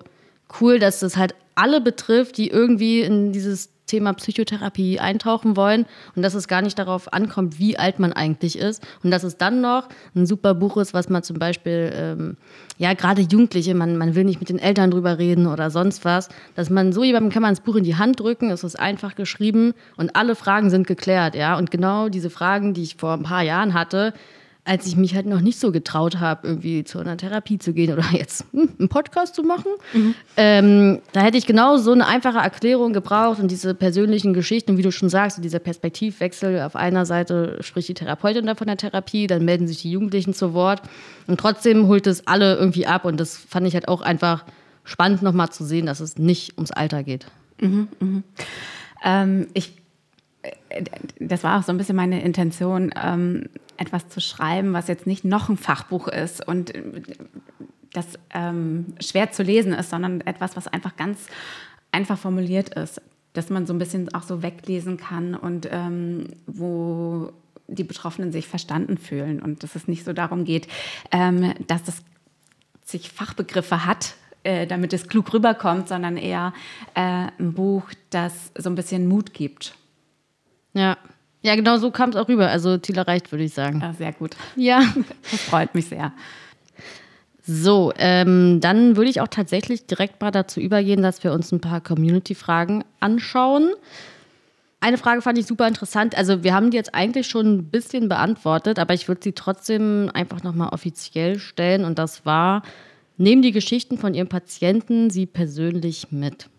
[0.60, 5.86] cool, dass es halt alle betrifft, die irgendwie in dieses Thema Psychotherapie eintauchen wollen
[6.16, 9.38] und dass es gar nicht darauf ankommt, wie alt man eigentlich ist und dass es
[9.38, 12.38] dann noch ein super Buch ist, was man zum Beispiel, ähm,
[12.78, 16.30] ja, gerade Jugendliche, man, man will nicht mit den Eltern drüber reden oder sonst was,
[16.56, 19.16] dass man so jemandem kann man das Buch in die Hand drücken, es ist einfach
[19.16, 23.24] geschrieben und alle Fragen sind geklärt, ja, und genau diese Fragen, die ich vor ein
[23.24, 24.14] paar Jahren hatte,
[24.66, 27.92] als ich mich halt noch nicht so getraut habe, irgendwie zu einer Therapie zu gehen
[27.92, 29.72] oder jetzt hm, einen Podcast zu machen.
[29.94, 30.16] Mhm.
[30.38, 34.82] Ähm, da hätte ich genau so eine einfache Erklärung gebraucht und diese persönlichen Geschichten, wie
[34.82, 36.62] du schon sagst, dieser Perspektivwechsel.
[36.62, 40.34] Auf einer Seite spricht die Therapeutin da von der Therapie, dann melden sich die Jugendlichen
[40.34, 40.82] zu Wort
[41.28, 44.46] und trotzdem holt es alle irgendwie ab und das fand ich halt auch einfach
[44.86, 47.26] spannend nochmal zu sehen, dass es nicht ums Alter geht.
[47.60, 48.24] Mhm, mh.
[49.04, 49.83] ähm, ich
[51.20, 55.26] das war auch so ein bisschen meine Intention, ähm, etwas zu schreiben, was jetzt nicht
[55.26, 57.02] noch ein Fachbuch ist und äh,
[57.94, 61.28] das ähm, schwer zu lesen ist, sondern etwas, was einfach ganz
[61.92, 63.02] einfach formuliert ist,
[63.34, 67.32] dass man so ein bisschen auch so weglesen kann und ähm, wo
[67.68, 70.68] die Betroffenen sich verstanden fühlen und dass es nicht so darum geht,
[71.12, 72.04] ähm, dass es
[72.84, 76.54] sich Fachbegriffe hat, äh, damit es klug rüberkommt, sondern eher
[76.96, 79.76] äh, ein Buch, das so ein bisschen Mut gibt.
[80.74, 80.98] Ja.
[81.42, 82.50] Ja, genau so kam es auch rüber.
[82.50, 83.82] Also Ziel erreicht, würde ich sagen.
[83.82, 84.36] Ja, sehr gut.
[84.56, 84.82] Ja.
[85.32, 86.14] Das freut mich sehr.
[87.46, 91.60] So, ähm, dann würde ich auch tatsächlich direkt mal dazu übergehen, dass wir uns ein
[91.60, 93.72] paar Community-Fragen anschauen.
[94.80, 96.18] Eine Frage fand ich super interessant.
[96.18, 100.10] Also wir haben die jetzt eigentlich schon ein bisschen beantwortet, aber ich würde sie trotzdem
[100.14, 101.84] einfach nochmal offiziell stellen.
[101.84, 102.64] Und das war,
[103.18, 106.50] nehmen die Geschichten von Ihren Patienten Sie persönlich mit?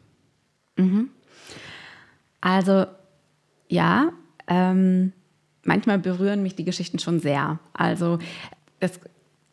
[0.77, 1.09] Mhm.
[2.43, 2.87] Also
[3.75, 4.13] ja,
[4.47, 5.13] ähm,
[5.65, 7.59] manchmal berühren mich die Geschichten schon sehr.
[7.73, 8.19] Also
[8.81, 9.01] es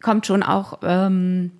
[0.02, 1.52] kommt schon auch ähm,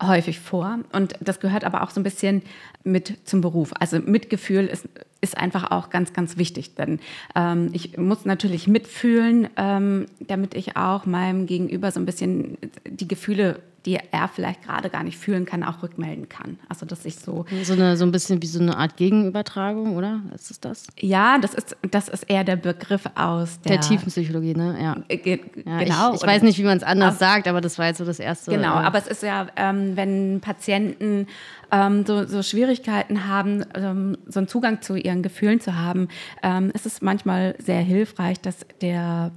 [0.00, 2.42] häufig vor und das gehört aber auch so ein bisschen
[2.84, 3.72] mit zum Beruf.
[3.78, 4.88] Also Mitgefühl ist,
[5.20, 7.00] ist einfach auch ganz, ganz wichtig, denn
[7.34, 13.08] ähm, ich muss natürlich mitfühlen, ähm, damit ich auch meinem Gegenüber so ein bisschen die
[13.08, 16.58] Gefühle die er vielleicht gerade gar nicht fühlen kann, auch rückmelden kann.
[16.68, 20.20] Also dass ich so so, eine, so ein bisschen wie so eine Art Gegenübertragung, oder?
[20.34, 20.86] Ist es das?
[20.98, 24.78] Ja, das ist das ist eher der Begriff aus der, der Tiefenpsychologie, ne?
[24.80, 26.14] Ja, äh, Ge ja genau.
[26.14, 28.04] Ich, ich weiß nicht, wie man es anders aber, sagt, aber das war jetzt so
[28.04, 28.50] das erste.
[28.50, 31.26] Genau, äh, aber es ist ja, ähm, wenn Patienten
[31.70, 36.08] ähm, so, so, Schwierigkeiten haben, ähm, so einen Zugang zu ihren Gefühlen zu haben,
[36.42, 39.32] ähm, ist es manchmal sehr hilfreich, dass der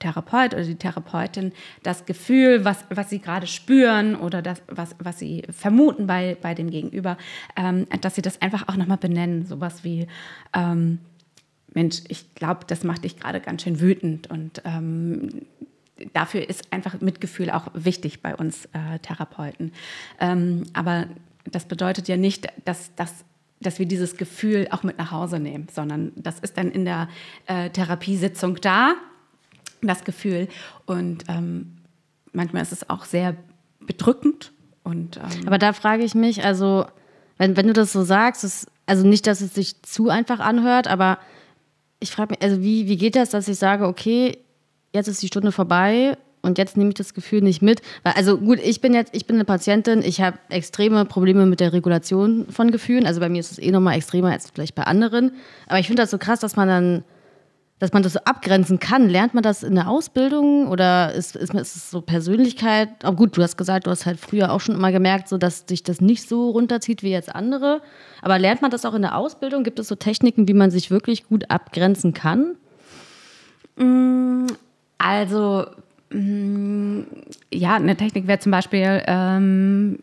[0.00, 1.52] Therapeut oder die Therapeutin
[1.84, 6.54] das Gefühl, was, was sie gerade spüren oder das, was, was sie vermuten bei, bei
[6.54, 7.16] dem Gegenüber,
[7.56, 9.46] ähm, dass sie das einfach auch nochmal benennen.
[9.46, 10.08] Sowas wie,
[10.52, 10.98] ähm,
[11.72, 14.28] Mensch, ich glaube, das macht dich gerade ganz schön wütend.
[14.28, 15.42] Und ähm,
[16.12, 19.72] dafür ist einfach Mitgefühl auch wichtig bei uns äh, Therapeuten.
[20.18, 21.06] Ähm, aber
[21.44, 23.24] das bedeutet ja nicht, dass das
[23.62, 27.10] dass wir dieses Gefühl auch mit nach Hause nehmen, sondern das ist dann in der
[27.46, 28.94] äh, Therapiesitzung da
[29.88, 30.48] das Gefühl.
[30.86, 31.76] Und ähm,
[32.32, 33.36] manchmal ist es auch sehr
[33.80, 34.52] bedrückend.
[34.82, 36.86] Und, ähm Aber da frage ich mich, also,
[37.38, 40.88] wenn, wenn du das so sagst, ist, also nicht, dass es sich zu einfach anhört,
[40.88, 41.18] aber
[42.00, 44.38] ich frage mich, also wie, wie geht das, dass ich sage, okay,
[44.92, 47.82] jetzt ist die Stunde vorbei und jetzt nehme ich das Gefühl nicht mit.
[48.02, 51.60] Weil, also gut, ich bin jetzt, ich bin eine Patientin, ich habe extreme Probleme mit
[51.60, 53.06] der Regulation von Gefühlen.
[53.06, 55.32] Also bei mir ist es eh nochmal extremer als vielleicht bei anderen.
[55.66, 57.04] Aber ich finde das so krass, dass man dann
[57.80, 59.08] dass man das so abgrenzen kann.
[59.08, 62.90] Lernt man das in der Ausbildung oder ist, ist, ist es so Persönlichkeit?
[63.02, 65.64] Aber gut, du hast gesagt, du hast halt früher auch schon immer gemerkt, so dass
[65.64, 67.80] dich das nicht so runterzieht wie jetzt andere.
[68.20, 69.64] Aber lernt man das auch in der Ausbildung?
[69.64, 72.54] Gibt es so Techniken, wie man sich wirklich gut abgrenzen kann?
[73.76, 74.46] Mm,
[74.98, 75.64] also
[76.10, 77.00] mm,
[77.50, 80.00] ja, eine Technik wäre zum Beispiel ähm,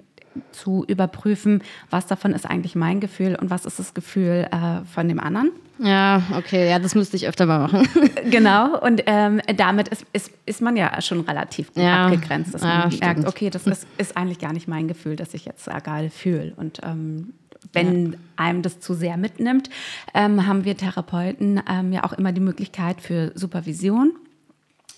[0.52, 5.08] zu überprüfen, was davon ist eigentlich mein Gefühl und was ist das Gefühl äh, von
[5.08, 5.52] dem anderen.
[5.80, 7.88] Ja, okay, ja, das müsste ich öfter mal machen.
[8.32, 12.06] genau, und ähm, damit ist, ist, ist man ja schon relativ gut ja.
[12.06, 15.34] abgegrenzt, dass man ja, merkt, okay, das ist, ist eigentlich gar nicht mein Gefühl, dass
[15.34, 16.54] ich jetzt gerade fühle.
[16.58, 17.34] Und ähm,
[17.73, 18.17] wenn ja.
[18.38, 19.69] einem das zu sehr mitnimmt,
[20.13, 24.13] ähm, haben wir Therapeuten ähm, ja auch immer die Möglichkeit für Supervision.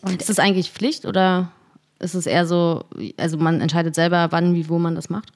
[0.02, 1.52] Und ist das eigentlich Pflicht oder
[2.00, 2.86] ist es eher so,
[3.18, 5.32] also man entscheidet selber, wann, wie, wo man das macht?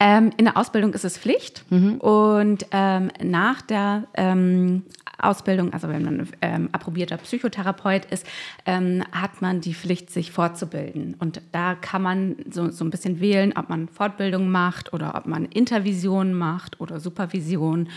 [0.00, 1.96] Ähm, in der Ausbildung ist es Pflicht mhm.
[1.98, 4.82] und ähm, nach der ähm,
[5.18, 8.26] Ausbildung, also wenn man ähm, approbierter Psychotherapeut ist,
[8.66, 11.14] ähm, hat man die Pflicht, sich fortzubilden.
[11.18, 15.26] Und da kann man so, so ein bisschen wählen, ob man Fortbildung macht oder ob
[15.26, 17.88] man Intervision macht oder Supervision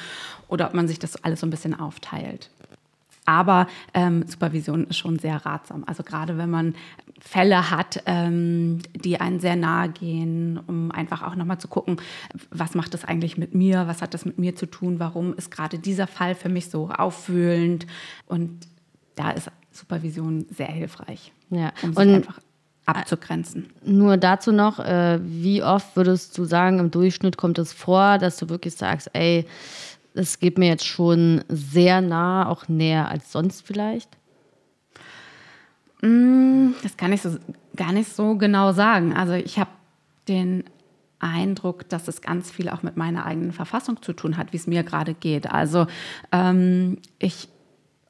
[0.47, 2.51] oder ob man sich das alles so ein bisschen aufteilt.
[3.27, 5.83] Aber ähm, Supervision ist schon sehr ratsam.
[5.85, 6.75] Also gerade wenn man
[7.19, 11.97] Fälle hat, ähm, die einen sehr nahe gehen, um einfach auch nochmal zu gucken,
[12.51, 15.51] was macht das eigentlich mit mir, was hat das mit mir zu tun, warum ist
[15.51, 17.85] gerade dieser Fall für mich so auffühlend.
[18.27, 18.65] Und
[19.15, 21.73] da ist Supervision sehr hilfreich, Ja.
[21.83, 22.39] um sich Und einfach
[22.85, 23.67] abzugrenzen.
[23.85, 28.37] nur dazu noch, äh, wie oft würdest du sagen, im Durchschnitt kommt es vor, dass
[28.37, 29.45] du wirklich sagst, ey,
[30.17, 34.09] es geht mir jetzt schon sehr nah, auch näher als sonst vielleicht?
[36.01, 37.37] Das kann ich so,
[37.75, 39.13] gar nicht so genau sagen.
[39.15, 39.71] Also ich habe
[40.27, 40.63] den
[41.19, 44.67] Eindruck, dass es ganz viel auch mit meiner eigenen Verfassung zu tun hat, wie es
[44.67, 45.49] mir gerade geht.
[45.49, 45.87] Also
[46.31, 47.49] ähm, ich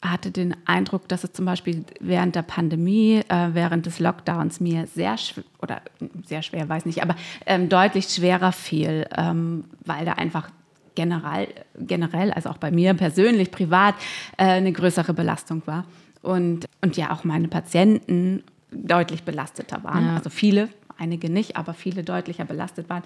[0.02, 4.88] hatte den Eindruck, dass es zum Beispiel während der Pandemie, äh, während des Lockdowns mir
[4.88, 5.82] sehr schwer, oder
[6.26, 7.16] sehr schwer, weiß nicht, aber
[7.46, 10.50] ähm, deutlich schwerer fiel, ähm, weil da einfach
[10.98, 11.48] generell,
[11.80, 13.94] generell, also auch bei mir persönlich, privat,
[14.38, 15.86] äh, eine größere Belastung war.
[16.24, 20.08] Und, und ja, auch meine Patienten deutlich belasteter waren.
[20.08, 20.16] Ja.
[20.16, 23.04] Also viele, einige nicht, aber viele deutlicher belastet waren.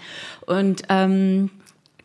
[0.47, 1.51] Und ähm,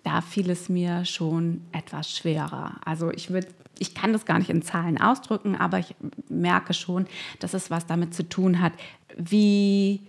[0.02, 2.80] da fiel es mir schon etwas schwerer.
[2.84, 3.46] Also ich würde,
[3.78, 5.94] ich kann das gar nicht in Zahlen ausdrücken, aber ich
[6.28, 7.06] merke schon,
[7.38, 8.72] dass es was damit zu tun hat,
[9.16, 10.00] wie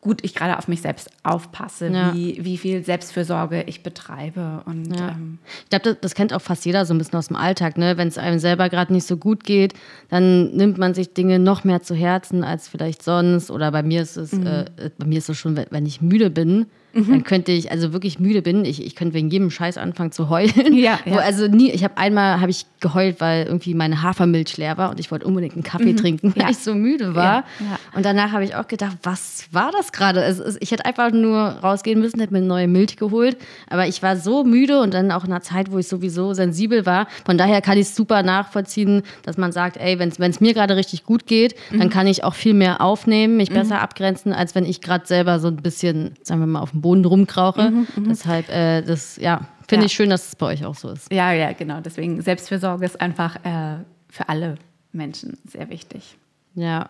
[0.00, 2.14] gut ich gerade auf mich selbst aufpasse, Ja.
[2.14, 4.62] wie, wie viel Selbstfürsorge ich betreibe.
[4.64, 5.08] Und Ja.
[5.10, 7.76] ähm, Ich glaube, das, das kennt auch fast jeder so ein bisschen aus dem Alltag.
[7.76, 7.98] Ne?
[7.98, 9.74] Wenn es einem selber gerade nicht so gut geht,
[10.08, 13.50] dann nimmt man sich Dinge noch mehr zu Herzen als vielleicht sonst.
[13.50, 14.46] Oder bei mir ist es, Mhm.
[14.46, 14.64] äh,
[14.96, 18.18] bei mir ist es schon, wenn, wenn ich müde bin, dann könnte ich, also wirklich
[18.18, 20.74] müde bin, ich, ich könnte wegen jedem Scheiß anfangen zu heulen.
[20.74, 21.20] Ja, Wo, ja.
[21.20, 24.98] also nie, ich habe einmal habe ich geheult, weil irgendwie meine Hafermilch leer war und
[25.00, 26.40] ich wollte unbedingt einen Kaffee trinken, weil Mhm.
[26.42, 26.50] Ja.
[26.50, 27.44] ich so müde war.
[27.60, 27.78] Ja.
[27.94, 30.56] Und danach habe ich auch gedacht, was war das gerade?
[30.60, 33.36] Ich hätte einfach nur rausgehen müssen, hätte mir eine neue Milch geholt.
[33.68, 36.86] Aber ich war so müde und dann auch in einer Zeit, wo ich sowieso sensibel
[36.86, 37.06] war.
[37.26, 40.76] Von daher kann ich es super nachvollziehen, dass man sagt, ey, wenn es mir gerade
[40.76, 41.90] richtig gut geht, dann Mhm.
[41.90, 45.48] kann ich auch viel mehr aufnehmen, mich besser abgrenzen, als wenn ich gerade selber so
[45.48, 47.72] ein bisschen, sagen wir mal, auf dem Boden rumkrauche.
[47.96, 49.86] Deshalb, äh, das, ja, finde Mhm, Ja.
[49.86, 51.12] ich schön, dass es bei euch auch so ist.
[51.12, 51.80] ja, ja, genau.
[51.80, 54.56] Deswegen Selbstfürsorge ist einfach äh, für alle
[54.92, 56.16] Menschen sehr wichtig.
[56.54, 56.88] Ja.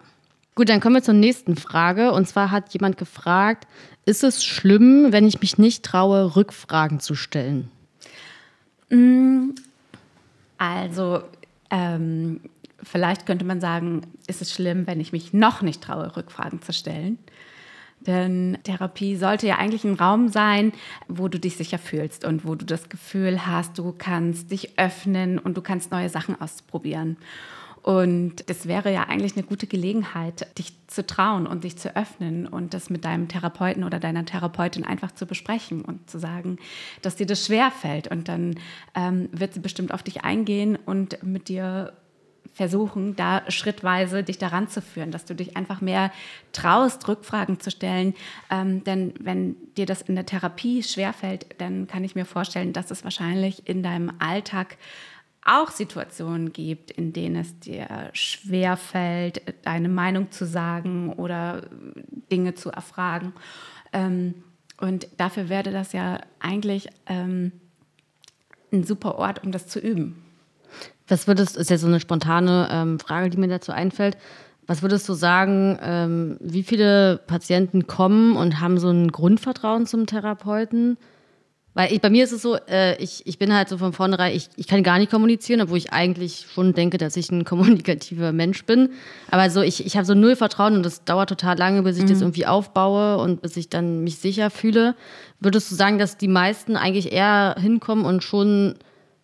[0.54, 2.12] Gut, dann kommen wir zur nächsten Frage.
[2.12, 3.66] Und zwar hat jemand gefragt,
[4.04, 7.70] ist es schlimm, wenn ich mich nicht traue, Rückfragen zu stellen?
[10.58, 11.22] Also
[11.70, 12.40] ähm,
[12.82, 16.72] vielleicht könnte man sagen, ist es schlimm, wenn ich mich noch nicht traue, Rückfragen zu
[16.72, 17.18] stellen.
[18.00, 20.72] Denn Therapie sollte ja eigentlich ein Raum sein,
[21.08, 25.38] wo du dich sicher fühlst und wo du das Gefühl hast, du kannst dich öffnen
[25.38, 27.18] und du kannst neue Sachen ausprobieren.
[27.82, 32.46] Und das wäre ja eigentlich eine gute Gelegenheit, dich zu trauen und dich zu öffnen
[32.46, 36.58] und das mit deinem Therapeuten oder deiner Therapeutin einfach zu besprechen und zu sagen,
[37.00, 38.08] dass dir das schwer fällt.
[38.08, 38.56] Und dann
[38.94, 41.94] ähm, wird sie bestimmt auf dich eingehen und mit dir
[42.52, 46.12] versuchen, da schrittweise dich daran zu führen, dass du dich einfach mehr
[46.52, 48.14] traust, Rückfragen zu stellen.
[48.50, 52.90] Ähm, denn wenn dir das in der Therapie schwerfällt, dann kann ich mir vorstellen, dass
[52.90, 54.76] es wahrscheinlich in deinem Alltag
[55.44, 61.62] auch Situationen gibt, in denen es dir schwerfällt, deine Meinung zu sagen oder
[62.30, 63.32] Dinge zu erfragen.
[63.92, 64.34] Ähm,
[64.78, 67.52] und dafür wäre das ja eigentlich ähm,
[68.72, 70.22] ein super Ort, um das zu üben.
[71.10, 74.16] Was würdest, ist jetzt so eine spontane ähm, Frage, die mir dazu einfällt.
[74.66, 80.06] Was würdest du sagen, ähm, wie viele Patienten kommen und haben so ein Grundvertrauen zum
[80.06, 80.96] Therapeuten?
[81.74, 84.34] Weil ich, bei mir ist es so, äh, ich, ich bin halt so von vornherein,
[84.34, 88.32] ich, ich kann gar nicht kommunizieren, obwohl ich eigentlich schon denke, dass ich ein kommunikativer
[88.32, 88.90] Mensch bin.
[89.30, 92.06] Aber so, ich, ich habe so null Vertrauen und das dauert total lange, bis ich
[92.06, 94.96] das irgendwie aufbaue und bis ich dann mich sicher fühle.
[95.38, 98.74] Würdest du sagen, dass die meisten eigentlich eher hinkommen und schon,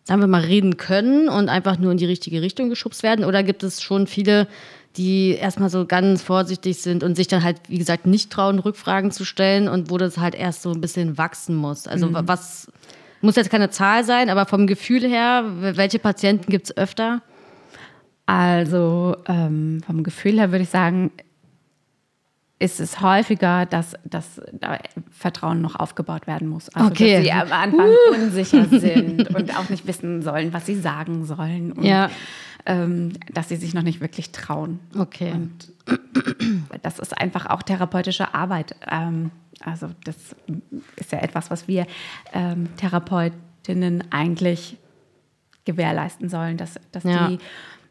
[0.07, 3.25] sagen wir mal, reden können und einfach nur in die richtige Richtung geschubst werden?
[3.25, 4.47] Oder gibt es schon viele,
[4.95, 9.11] die erstmal so ganz vorsichtig sind und sich dann halt, wie gesagt, nicht trauen, Rückfragen
[9.11, 11.87] zu stellen und wo das halt erst so ein bisschen wachsen muss.
[11.87, 12.71] Also wa- was
[13.21, 17.21] muss jetzt keine Zahl sein, aber vom Gefühl her, welche Patienten gibt es öfter?
[18.25, 21.11] Also ähm, vom Gefühl her würde ich sagen,
[22.59, 24.79] ist es häufiger, dass, dass da
[25.11, 26.69] Vertrauen noch aufgebaut werden muss.
[26.69, 27.15] Also Okay.
[27.15, 31.71] dass sie am Anfang unsicher sind und auch nicht wissen sollen, was sie sagen sollen.
[31.73, 32.09] Und, Ja.
[32.65, 34.79] ähm, dass sie sich noch nicht wirklich trauen.
[34.97, 35.31] Okay.
[35.33, 35.71] Und
[36.81, 38.75] das ist einfach auch therapeutische Arbeit.
[38.89, 39.29] Ähm,
[39.61, 40.15] also das
[40.95, 41.85] ist ja etwas, was wir
[42.33, 44.77] ähm, Therapeutinnen eigentlich
[45.65, 47.27] gewährleisten sollen, dass, dass Ja.
[47.27, 47.39] die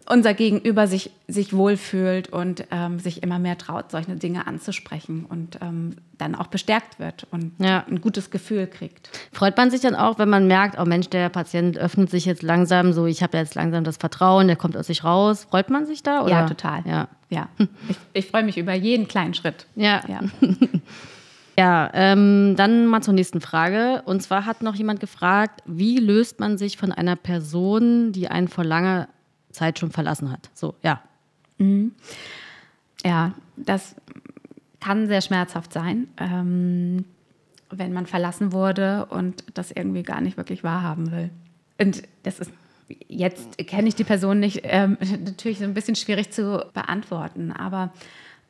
[0.08, 5.58] unser Gegenüber sich, sich wohlfühlt und ähm, sich immer mehr traut, solche Dinge anzusprechen und
[5.60, 7.84] ähm, dann auch bestärkt wird und ja.
[7.88, 9.10] ein gutes Gefühl kriegt.
[9.32, 12.42] Freut man sich dann auch, wenn man merkt, oh Mensch, der Patient öffnet sich jetzt
[12.42, 15.46] langsam, so ich habe jetzt langsam das Vertrauen, der kommt aus sich raus.
[15.50, 16.22] Freut man sich da?
[16.22, 16.30] Oder?
[16.30, 16.82] Ja, total.
[16.86, 17.48] Ja, ja.
[17.88, 19.66] Ich, ich freue mich über jeden kleinen Schritt.
[19.74, 20.02] Ja.
[20.08, 20.20] Ja,
[21.58, 24.02] ja ähm, dann mal zur nächsten Frage.
[24.06, 28.48] Und zwar hat noch jemand gefragt, wie löst man sich von einer Person, die einen
[28.48, 29.08] vor langer
[29.56, 30.50] Zeit schon verlassen hat.
[30.54, 31.02] So, ja.
[31.58, 31.92] Mhm.
[33.04, 33.96] Ja, das
[34.80, 37.04] kann sehr schmerzhaft sein, ähm,
[37.70, 41.30] wenn man verlassen wurde und das irgendwie gar nicht wirklich wahrhaben will.
[41.78, 42.52] Und das ist
[43.08, 47.52] jetzt kenne ich die Person nicht, ähm, natürlich so ein bisschen schwierig zu beantworten.
[47.52, 47.92] Aber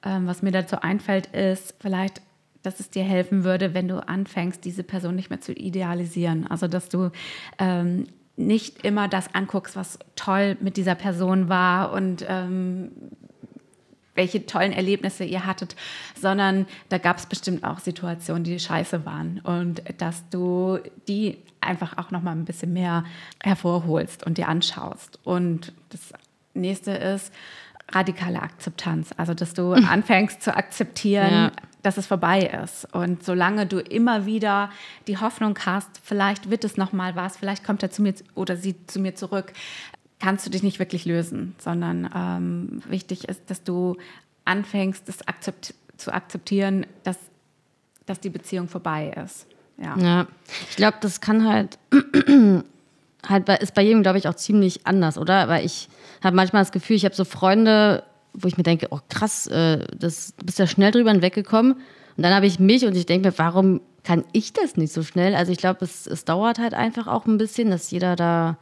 [0.05, 2.21] ähm, was mir dazu einfällt, ist vielleicht,
[2.62, 6.47] dass es dir helfen würde, wenn du anfängst, diese Person nicht mehr zu idealisieren.
[6.47, 7.11] Also dass du
[7.59, 12.90] ähm, nicht immer das anguckst, was toll mit dieser Person war und ähm,
[14.14, 15.77] welche tollen Erlebnisse ihr hattet,
[16.18, 21.99] sondern da gab es bestimmt auch Situationen, die scheiße waren und dass du die einfach
[21.99, 23.05] auch noch mal ein bisschen mehr
[23.42, 25.18] hervorholst und dir anschaust.
[25.25, 26.12] Und das
[26.55, 27.33] nächste ist
[27.90, 31.53] radikale Akzeptanz, also dass du anfängst zu akzeptieren, ja
[31.87, 32.92] dass es vorbei ist.
[32.92, 34.70] Und solange du immer wieder
[35.07, 38.57] die Hoffnung hast, vielleicht wird es noch mal was, vielleicht kommt er zu mir oder
[38.57, 39.53] sie zu mir zurück,
[40.18, 43.96] kannst du dich nicht wirklich lösen, sondern ähm, wichtig ist, dass du
[44.44, 47.18] anfängst, das akzept zu akzeptieren, dass,
[48.05, 49.46] dass die Beziehung vorbei ist.
[49.79, 50.27] Ja, ja.
[50.68, 51.79] ich glaube, das kann halt,
[53.29, 55.49] halt ist bei jedem, glaube ich, auch ziemlich anders, oder?
[55.49, 55.88] Weil ich
[56.25, 58.03] habe manchmal das Gefühl, ich habe so Freunde,
[58.38, 61.72] wo ich mir denke, oh krass, äh, das, du bist ja schnell drüber hinweggekommen.
[61.72, 65.03] Und dann habe ich mich und ich denke mir, warum kann ich das nicht so
[65.03, 65.35] schnell?
[65.35, 68.57] Also ich glaube, es, es dauert halt einfach auch ein bisschen, dass jeder da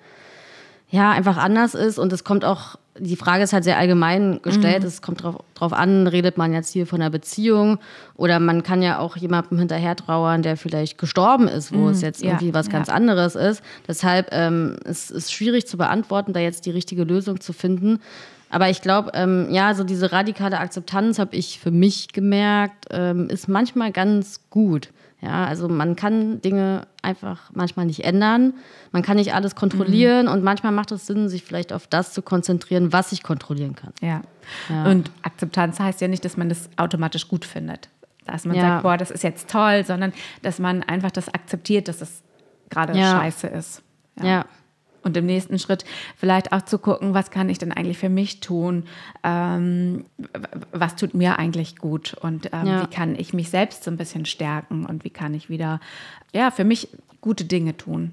[0.90, 4.82] ja einfach anders ist und es kommt auch, die Frage ist halt sehr allgemein gestellt,
[4.82, 4.88] mhm.
[4.88, 7.78] es kommt drauf, drauf an, redet man jetzt hier von einer Beziehung
[8.14, 11.88] oder man kann ja auch jemandem hinterher trauern, der vielleicht gestorben ist, wo mhm.
[11.88, 12.94] es jetzt irgendwie ja, was ganz ja.
[12.94, 13.62] anderes ist.
[13.88, 18.00] Deshalb ähm, es ist es schwierig zu beantworten, da jetzt die richtige Lösung zu finden.
[18.54, 23.28] Aber ich glaube, ähm, ja, so diese radikale Akzeptanz habe ich für mich gemerkt, ähm,
[23.28, 24.92] ist manchmal ganz gut.
[25.20, 28.54] Ja, also man kann Dinge einfach manchmal nicht ändern.
[28.92, 30.32] Man kann nicht alles kontrollieren mhm.
[30.32, 33.92] und manchmal macht es Sinn, sich vielleicht auf das zu konzentrieren, was ich kontrollieren kann.
[34.00, 34.20] Ja.
[34.68, 34.84] ja.
[34.84, 37.88] Und Akzeptanz heißt ja nicht, dass man das automatisch gut findet.
[38.24, 38.62] Dass man ja.
[38.62, 40.12] sagt, boah, das ist jetzt toll, sondern
[40.42, 42.22] dass man einfach das akzeptiert, dass es
[42.70, 43.18] gerade ja.
[43.18, 43.82] scheiße ist.
[44.22, 44.44] ja.
[45.04, 45.84] Und im nächsten Schritt
[46.16, 48.84] vielleicht auch zu gucken, was kann ich denn eigentlich für mich tun?
[49.22, 50.06] Ähm,
[50.72, 52.14] was tut mir eigentlich gut?
[52.14, 52.82] Und ähm, ja.
[52.82, 54.86] wie kann ich mich selbst so ein bisschen stärken?
[54.86, 55.78] Und wie kann ich wieder,
[56.32, 56.88] ja, für mich
[57.20, 58.12] gute Dinge tun?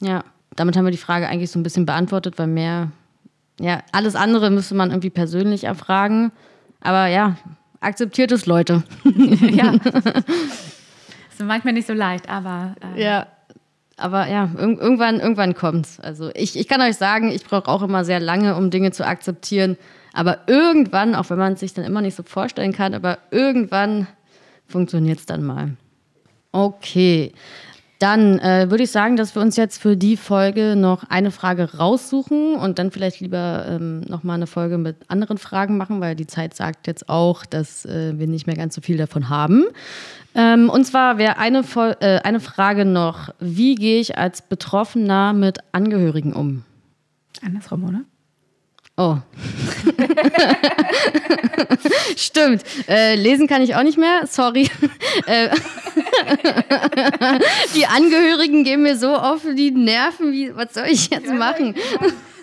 [0.00, 0.24] Ja,
[0.56, 2.90] damit haben wir die Frage eigentlich so ein bisschen beantwortet, weil mehr,
[3.60, 6.32] ja, alles andere müsste man irgendwie persönlich erfragen.
[6.80, 7.36] Aber ja,
[7.78, 8.82] akzeptiert es, Leute.
[9.04, 9.72] ja.
[11.30, 12.74] ist manchmal nicht so leicht, aber.
[12.96, 13.26] Äh, ja
[13.98, 16.00] aber ja, irg irgendwann, irgendwann kommt's.
[16.00, 19.06] Also ich, ich kann euch sagen, ich brauche auch immer sehr lange, um Dinge zu
[19.06, 19.76] akzeptieren.
[20.12, 24.06] Aber irgendwann, auch wenn man es sich dann immer nicht so vorstellen kann, aber irgendwann
[24.66, 25.76] funktioniert es dann mal.
[26.52, 27.32] Okay.
[27.98, 31.78] Dann äh, würde ich sagen, dass wir uns jetzt für die Folge noch eine Frage
[31.78, 36.28] raussuchen und dann vielleicht lieber ähm, nochmal eine Folge mit anderen Fragen machen, weil die
[36.28, 39.64] Zeit sagt jetzt auch, dass äh, wir nicht mehr ganz so viel davon haben.
[40.34, 41.64] Ähm, und zwar wäre eine,
[42.00, 46.64] äh, eine Frage noch, wie gehe ich als Betroffener mit Angehörigen um?
[47.42, 48.00] Andersrum, oder?
[48.96, 49.16] Oh.
[52.16, 52.64] Stimmt.
[52.88, 54.26] Äh, lesen kann ich auch nicht mehr.
[54.26, 54.68] Sorry.
[55.26, 55.48] Äh,
[57.74, 60.32] die Angehörigen gehen mir so auf die Nerven.
[60.32, 61.74] Wie, was soll ich jetzt machen?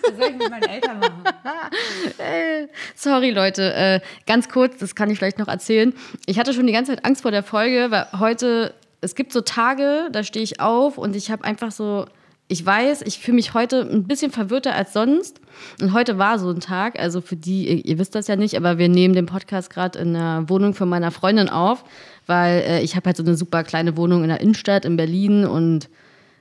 [0.08, 1.24] Was soll ich mit meinen Eltern machen?
[2.94, 3.74] Sorry, Leute.
[3.74, 5.92] Äh, ganz kurz, das kann ich vielleicht noch erzählen.
[6.26, 9.40] Ich hatte schon die ganze Zeit Angst vor der Folge, weil heute, es gibt so
[9.40, 12.06] Tage, da stehe ich auf und ich habe einfach so
[12.48, 15.40] ich weiß, ich fühle mich heute ein bisschen verwirrter als sonst.
[15.80, 18.56] Und heute war so ein Tag, also für die, ihr, ihr wisst das ja nicht,
[18.56, 21.84] aber wir nehmen den Podcast gerade in der Wohnung von meiner Freundin auf,
[22.26, 25.44] weil äh, ich habe halt so eine super kleine Wohnung in der Innenstadt in Berlin
[25.44, 25.88] und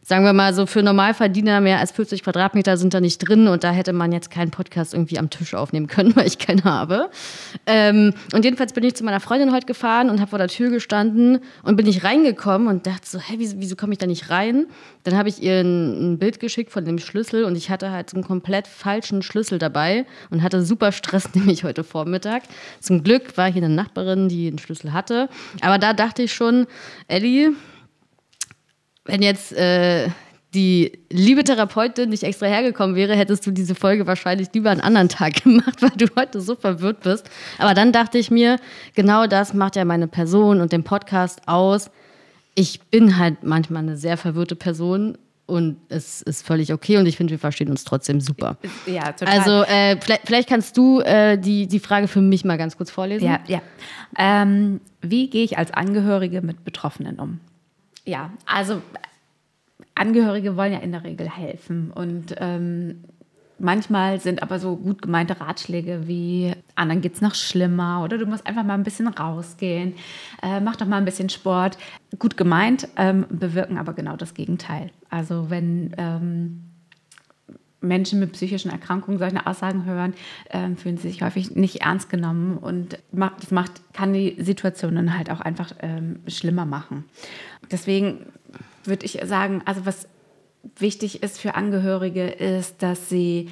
[0.05, 3.63] sagen wir mal so, für Normalverdiener mehr als 40 Quadratmeter sind da nicht drin und
[3.63, 7.09] da hätte man jetzt keinen Podcast irgendwie am Tisch aufnehmen können, weil ich keinen habe.
[7.65, 10.69] Ähm, und jedenfalls bin ich zu meiner Freundin heute gefahren und habe vor der Tür
[10.69, 14.29] gestanden und bin nicht reingekommen und dachte so, hä, wieso, wieso komme ich da nicht
[14.29, 14.67] rein?
[15.05, 18.11] Dann habe ich ihr ein, ein, Bild geschickt von dem Schlüssel und ich hatte halt
[18.11, 22.43] so einen komplett falschen Schlüssel dabei und hatte super Stress nämlich heute Vormittag.
[22.79, 25.29] Zum Glück war hier eine Nachbarin, die einen Schlüssel hatte.
[25.61, 26.67] Aber da dachte ich schon,
[27.07, 27.53] Ellie,
[29.05, 30.09] wenn jetzt äh,
[30.55, 35.09] die liebe Therapeutin nicht extra hergekommen wäre, hättest du diese Folge wahrscheinlich lieber einen anderen
[35.09, 37.29] Tag gemacht, weil du heute so verwirrt bist.
[37.59, 38.57] Aber dann dachte ich mir,
[38.95, 41.91] genau das macht ja meine Person und den Podcast aus.
[42.55, 47.17] Ich bin halt manchmal eine sehr verwirrte Person und es ist völlig okay und ich
[47.17, 48.57] finde, wir verstehen uns trotzdem super.
[48.87, 49.37] Ja, total.
[49.37, 52.89] Also äh, vielleicht, vielleicht, kannst du äh, die, die Frage für mich mal ganz kurz
[52.89, 53.25] vorlesen.
[53.25, 53.61] Ja, ja.
[54.17, 57.41] Ähm, wie gehe ich als Angehörige mit Betroffenen um?
[58.05, 58.81] Ja, also
[59.95, 63.03] Angehörige wollen ja in der Regel helfen und ähm,
[63.57, 68.25] manchmal sind aber so gut gemeinte Ratschläge wie, anderen geht es noch schlimmer oder du
[68.25, 69.95] musst einfach mal ein bisschen rausgehen,
[70.43, 71.77] äh, mach doch mal ein bisschen Sport.
[72.19, 74.91] Gut gemeint, ähm, bewirken aber genau das Gegenteil.
[75.09, 76.61] Also wenn ähm,
[77.81, 80.13] Menschen mit psychischen Erkrankungen solche Aussagen hören,
[80.49, 85.29] äh, fühlen sich häufig nicht ernst genommen und macht, das macht, kann die Situationen halt
[85.29, 87.05] auch einfach ähm, schlimmer machen.
[87.71, 88.25] Deswegen
[88.83, 90.07] würde ich sagen, also was
[90.77, 93.49] wichtig ist für Angehörige, ist, dass sie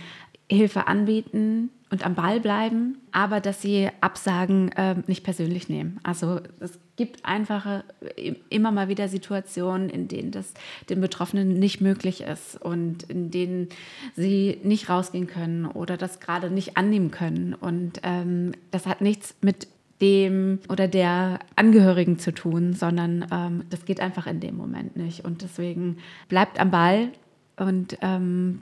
[0.49, 5.99] Hilfe anbieten und am Ball bleiben, aber dass sie Absagen äh, nicht persönlich nehmen.
[6.03, 7.83] Also es gibt einfach
[8.15, 10.53] äh, immer mal wieder Situationen, in denen das
[10.89, 13.69] den Betroffenen nicht möglich ist und in denen
[14.15, 17.53] sie nicht rausgehen können oder das gerade nicht annehmen können.
[17.53, 19.67] Und ähm, das hat nichts mit
[20.01, 25.25] dem oder der Angehörigen zu tun, sondern ähm, das geht einfach in dem Moment nicht.
[25.25, 25.97] Und deswegen
[26.29, 27.09] bleibt am Ball
[27.55, 28.61] und ähm,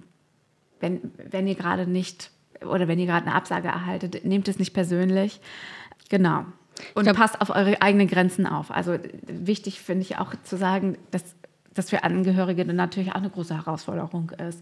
[0.80, 4.74] wenn, wenn ihr gerade nicht oder wenn ihr gerade eine Absage erhaltet, nehmt es nicht
[4.74, 5.42] persönlich.
[6.10, 6.46] Genau.
[6.94, 8.72] Und glaub, passt auf eure eigenen Grenzen auf.
[8.72, 11.24] Also wichtig finde ich auch zu sagen, dass
[11.74, 14.62] das für Angehörige dann natürlich auch eine große Herausforderung ist.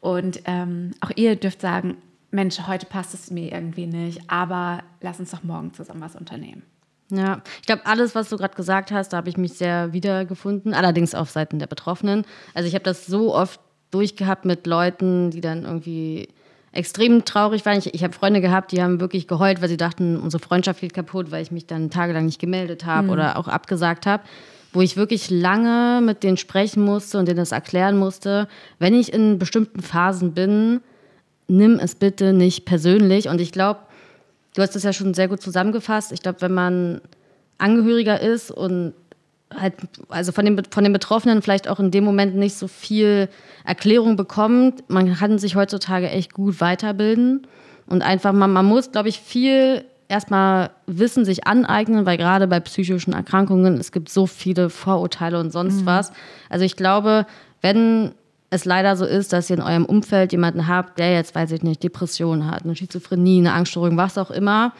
[0.00, 1.96] Und ähm, auch ihr dürft sagen,
[2.30, 6.62] Mensch, heute passt es mir irgendwie nicht, aber lass uns doch morgen zusammen was unternehmen.
[7.10, 10.74] Ja, ich glaube, alles, was du gerade gesagt hast, da habe ich mich sehr wiedergefunden,
[10.74, 12.24] allerdings auf Seiten der Betroffenen.
[12.54, 13.60] Also ich habe das so oft
[13.90, 16.28] durchgehabt mit Leuten, die dann irgendwie
[16.72, 17.78] extrem traurig waren.
[17.78, 20.94] Ich, ich habe Freunde gehabt, die haben wirklich geheult, weil sie dachten, unsere Freundschaft geht
[20.94, 23.12] kaputt, weil ich mich dann tagelang nicht gemeldet habe mhm.
[23.12, 24.22] oder auch abgesagt habe.
[24.72, 28.46] Wo ich wirklich lange mit denen sprechen musste und denen das erklären musste,
[28.78, 30.80] wenn ich in bestimmten Phasen bin,
[31.48, 33.28] nimm es bitte nicht persönlich.
[33.28, 33.80] Und ich glaube,
[34.54, 36.12] du hast das ja schon sehr gut zusammengefasst.
[36.12, 37.00] Ich glaube, wenn man
[37.58, 38.94] Angehöriger ist und
[39.54, 39.74] halt,
[40.08, 43.28] also von den, von den Betroffenen vielleicht auch in dem Moment nicht so viel
[43.64, 47.46] Erklärung bekommt, man kann sich heutzutage echt gut weiterbilden.
[47.86, 52.60] Und einfach, man, man muss, glaube ich, viel erstmal Wissen sich aneignen, weil gerade bei
[52.60, 55.86] psychischen Erkrankungen, es gibt so viele Vorurteile und sonst mhm.
[55.86, 56.12] was.
[56.48, 57.26] Also ich glaube,
[57.62, 58.12] wenn
[58.50, 61.62] es leider so ist, dass ihr in eurem Umfeld jemanden habt, der jetzt, weiß ich
[61.62, 64.72] nicht, Depression hat, eine Schizophrenie, eine Angststörung, was auch immer,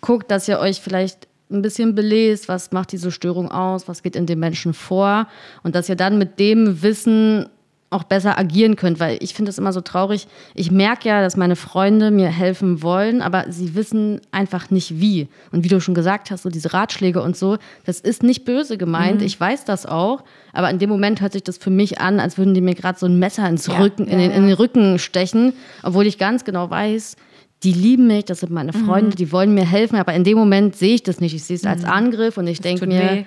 [0.00, 4.16] guckt, dass ihr euch vielleicht ein bisschen belest, was macht diese Störung aus, was geht
[4.16, 5.28] in den Menschen vor
[5.62, 7.46] und dass ihr dann mit dem Wissen
[7.94, 10.26] auch besser agieren könnt, weil ich finde es immer so traurig.
[10.54, 15.28] Ich merke ja, dass meine Freunde mir helfen wollen, aber sie wissen einfach nicht wie.
[15.52, 18.76] Und wie du schon gesagt hast, so diese Ratschläge und so, das ist nicht böse
[18.76, 19.20] gemeint.
[19.20, 19.26] Mhm.
[19.26, 22.36] Ich weiß das auch, aber in dem Moment hört sich das für mich an, als
[22.36, 24.98] würden die mir gerade so ein Messer ins ja, Rücken, in, den, in den Rücken
[24.98, 25.52] stechen,
[25.84, 27.16] obwohl ich ganz genau weiß,
[27.64, 29.16] die lieben mich, das sind meine Freunde, mhm.
[29.16, 31.34] die wollen mir helfen, aber in dem Moment sehe ich das nicht.
[31.34, 31.88] Ich sehe es als mhm.
[31.88, 33.24] Angriff und ich denke mir, weh.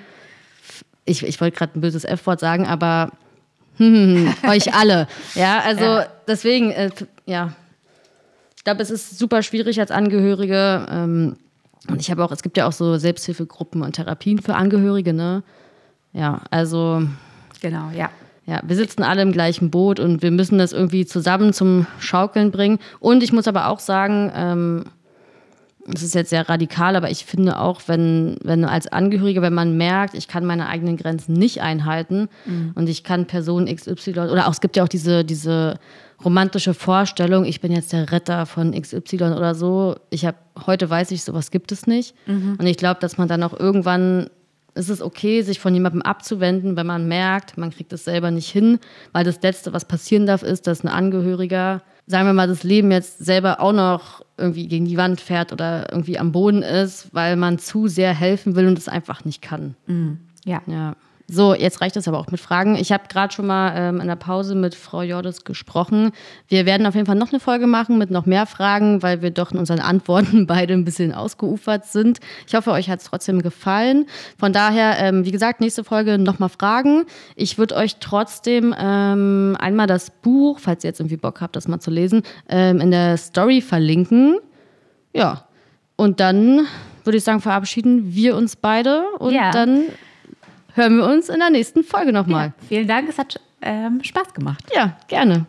[1.05, 3.11] ich, ich wollte gerade ein böses F-Wort sagen, aber
[3.77, 5.07] hm, euch alle.
[5.33, 6.07] Ja, also ja.
[6.27, 6.91] deswegen, äh,
[7.25, 7.53] ja.
[8.55, 10.85] Ich glaube, es ist super schwierig als Angehörige.
[10.89, 11.37] Ähm,
[11.87, 15.43] und ich habe auch, es gibt ja auch so Selbsthilfegruppen und Therapien für Angehörige, ne?
[16.13, 17.03] Ja, also.
[17.61, 18.09] Genau, ja.
[18.47, 22.51] Ja, wir sitzen alle im gleichen Boot und wir müssen das irgendwie zusammen zum Schaukeln
[22.51, 22.79] bringen.
[22.99, 24.85] Und ich muss aber auch sagen, ähm,
[25.85, 29.75] das ist jetzt sehr radikal, aber ich finde auch, wenn, wenn als Angehöriger, wenn man
[29.77, 32.71] merkt, ich kann meine eigenen Grenzen nicht einhalten mhm.
[32.75, 35.79] und ich kann Person XY oder auch es gibt ja auch diese, diese
[36.23, 39.95] romantische Vorstellung, ich bin jetzt der Retter von XY oder so.
[40.09, 42.15] Ich habe heute weiß ich, sowas gibt es nicht.
[42.25, 42.55] Mhm.
[42.59, 44.29] Und ich glaube, dass man dann auch irgendwann
[44.77, 48.49] ist es okay, sich von jemandem abzuwenden, wenn man merkt, man kriegt es selber nicht
[48.49, 48.79] hin,
[49.11, 52.91] weil das Letzte, was passieren darf, ist, dass ein Angehöriger, sagen wir mal, das Leben
[52.91, 57.35] jetzt selber auch noch irgendwie gegen die Wand fährt oder irgendwie am Boden ist, weil
[57.35, 59.75] man zu sehr helfen will und es einfach nicht kann.
[59.87, 60.19] Mhm.
[60.45, 60.61] Ja.
[60.67, 60.95] ja.
[61.29, 62.77] So, jetzt reicht es aber auch mit Fragen.
[62.77, 66.11] Ich habe gerade schon mal ähm, in der Pause mit Frau Jordes gesprochen.
[66.47, 69.31] Wir werden auf jeden Fall noch eine Folge machen mit noch mehr Fragen, weil wir
[69.31, 72.19] doch in unseren Antworten beide ein bisschen ausgeufert sind.
[72.47, 74.05] Ich hoffe, euch hat es trotzdem gefallen.
[74.39, 77.03] Von daher, ähm, wie gesagt, nächste Folge nochmal Fragen.
[77.35, 81.67] Ich würde euch trotzdem ähm, einmal das Buch, falls ihr jetzt irgendwie Bock habt, das
[81.67, 84.37] mal zu lesen, ähm, in der Story verlinken.
[85.13, 85.45] Ja,
[85.97, 86.67] und dann
[87.03, 89.51] würde ich sagen, verabschieden wir uns beide und ja.
[89.51, 89.83] dann
[90.77, 92.47] hören wir uns in der nächsten Folge nochmal.
[92.47, 94.63] Ja, vielen Dank, es hat ähm, Spaß gemacht.
[94.73, 95.45] Ja, gerne.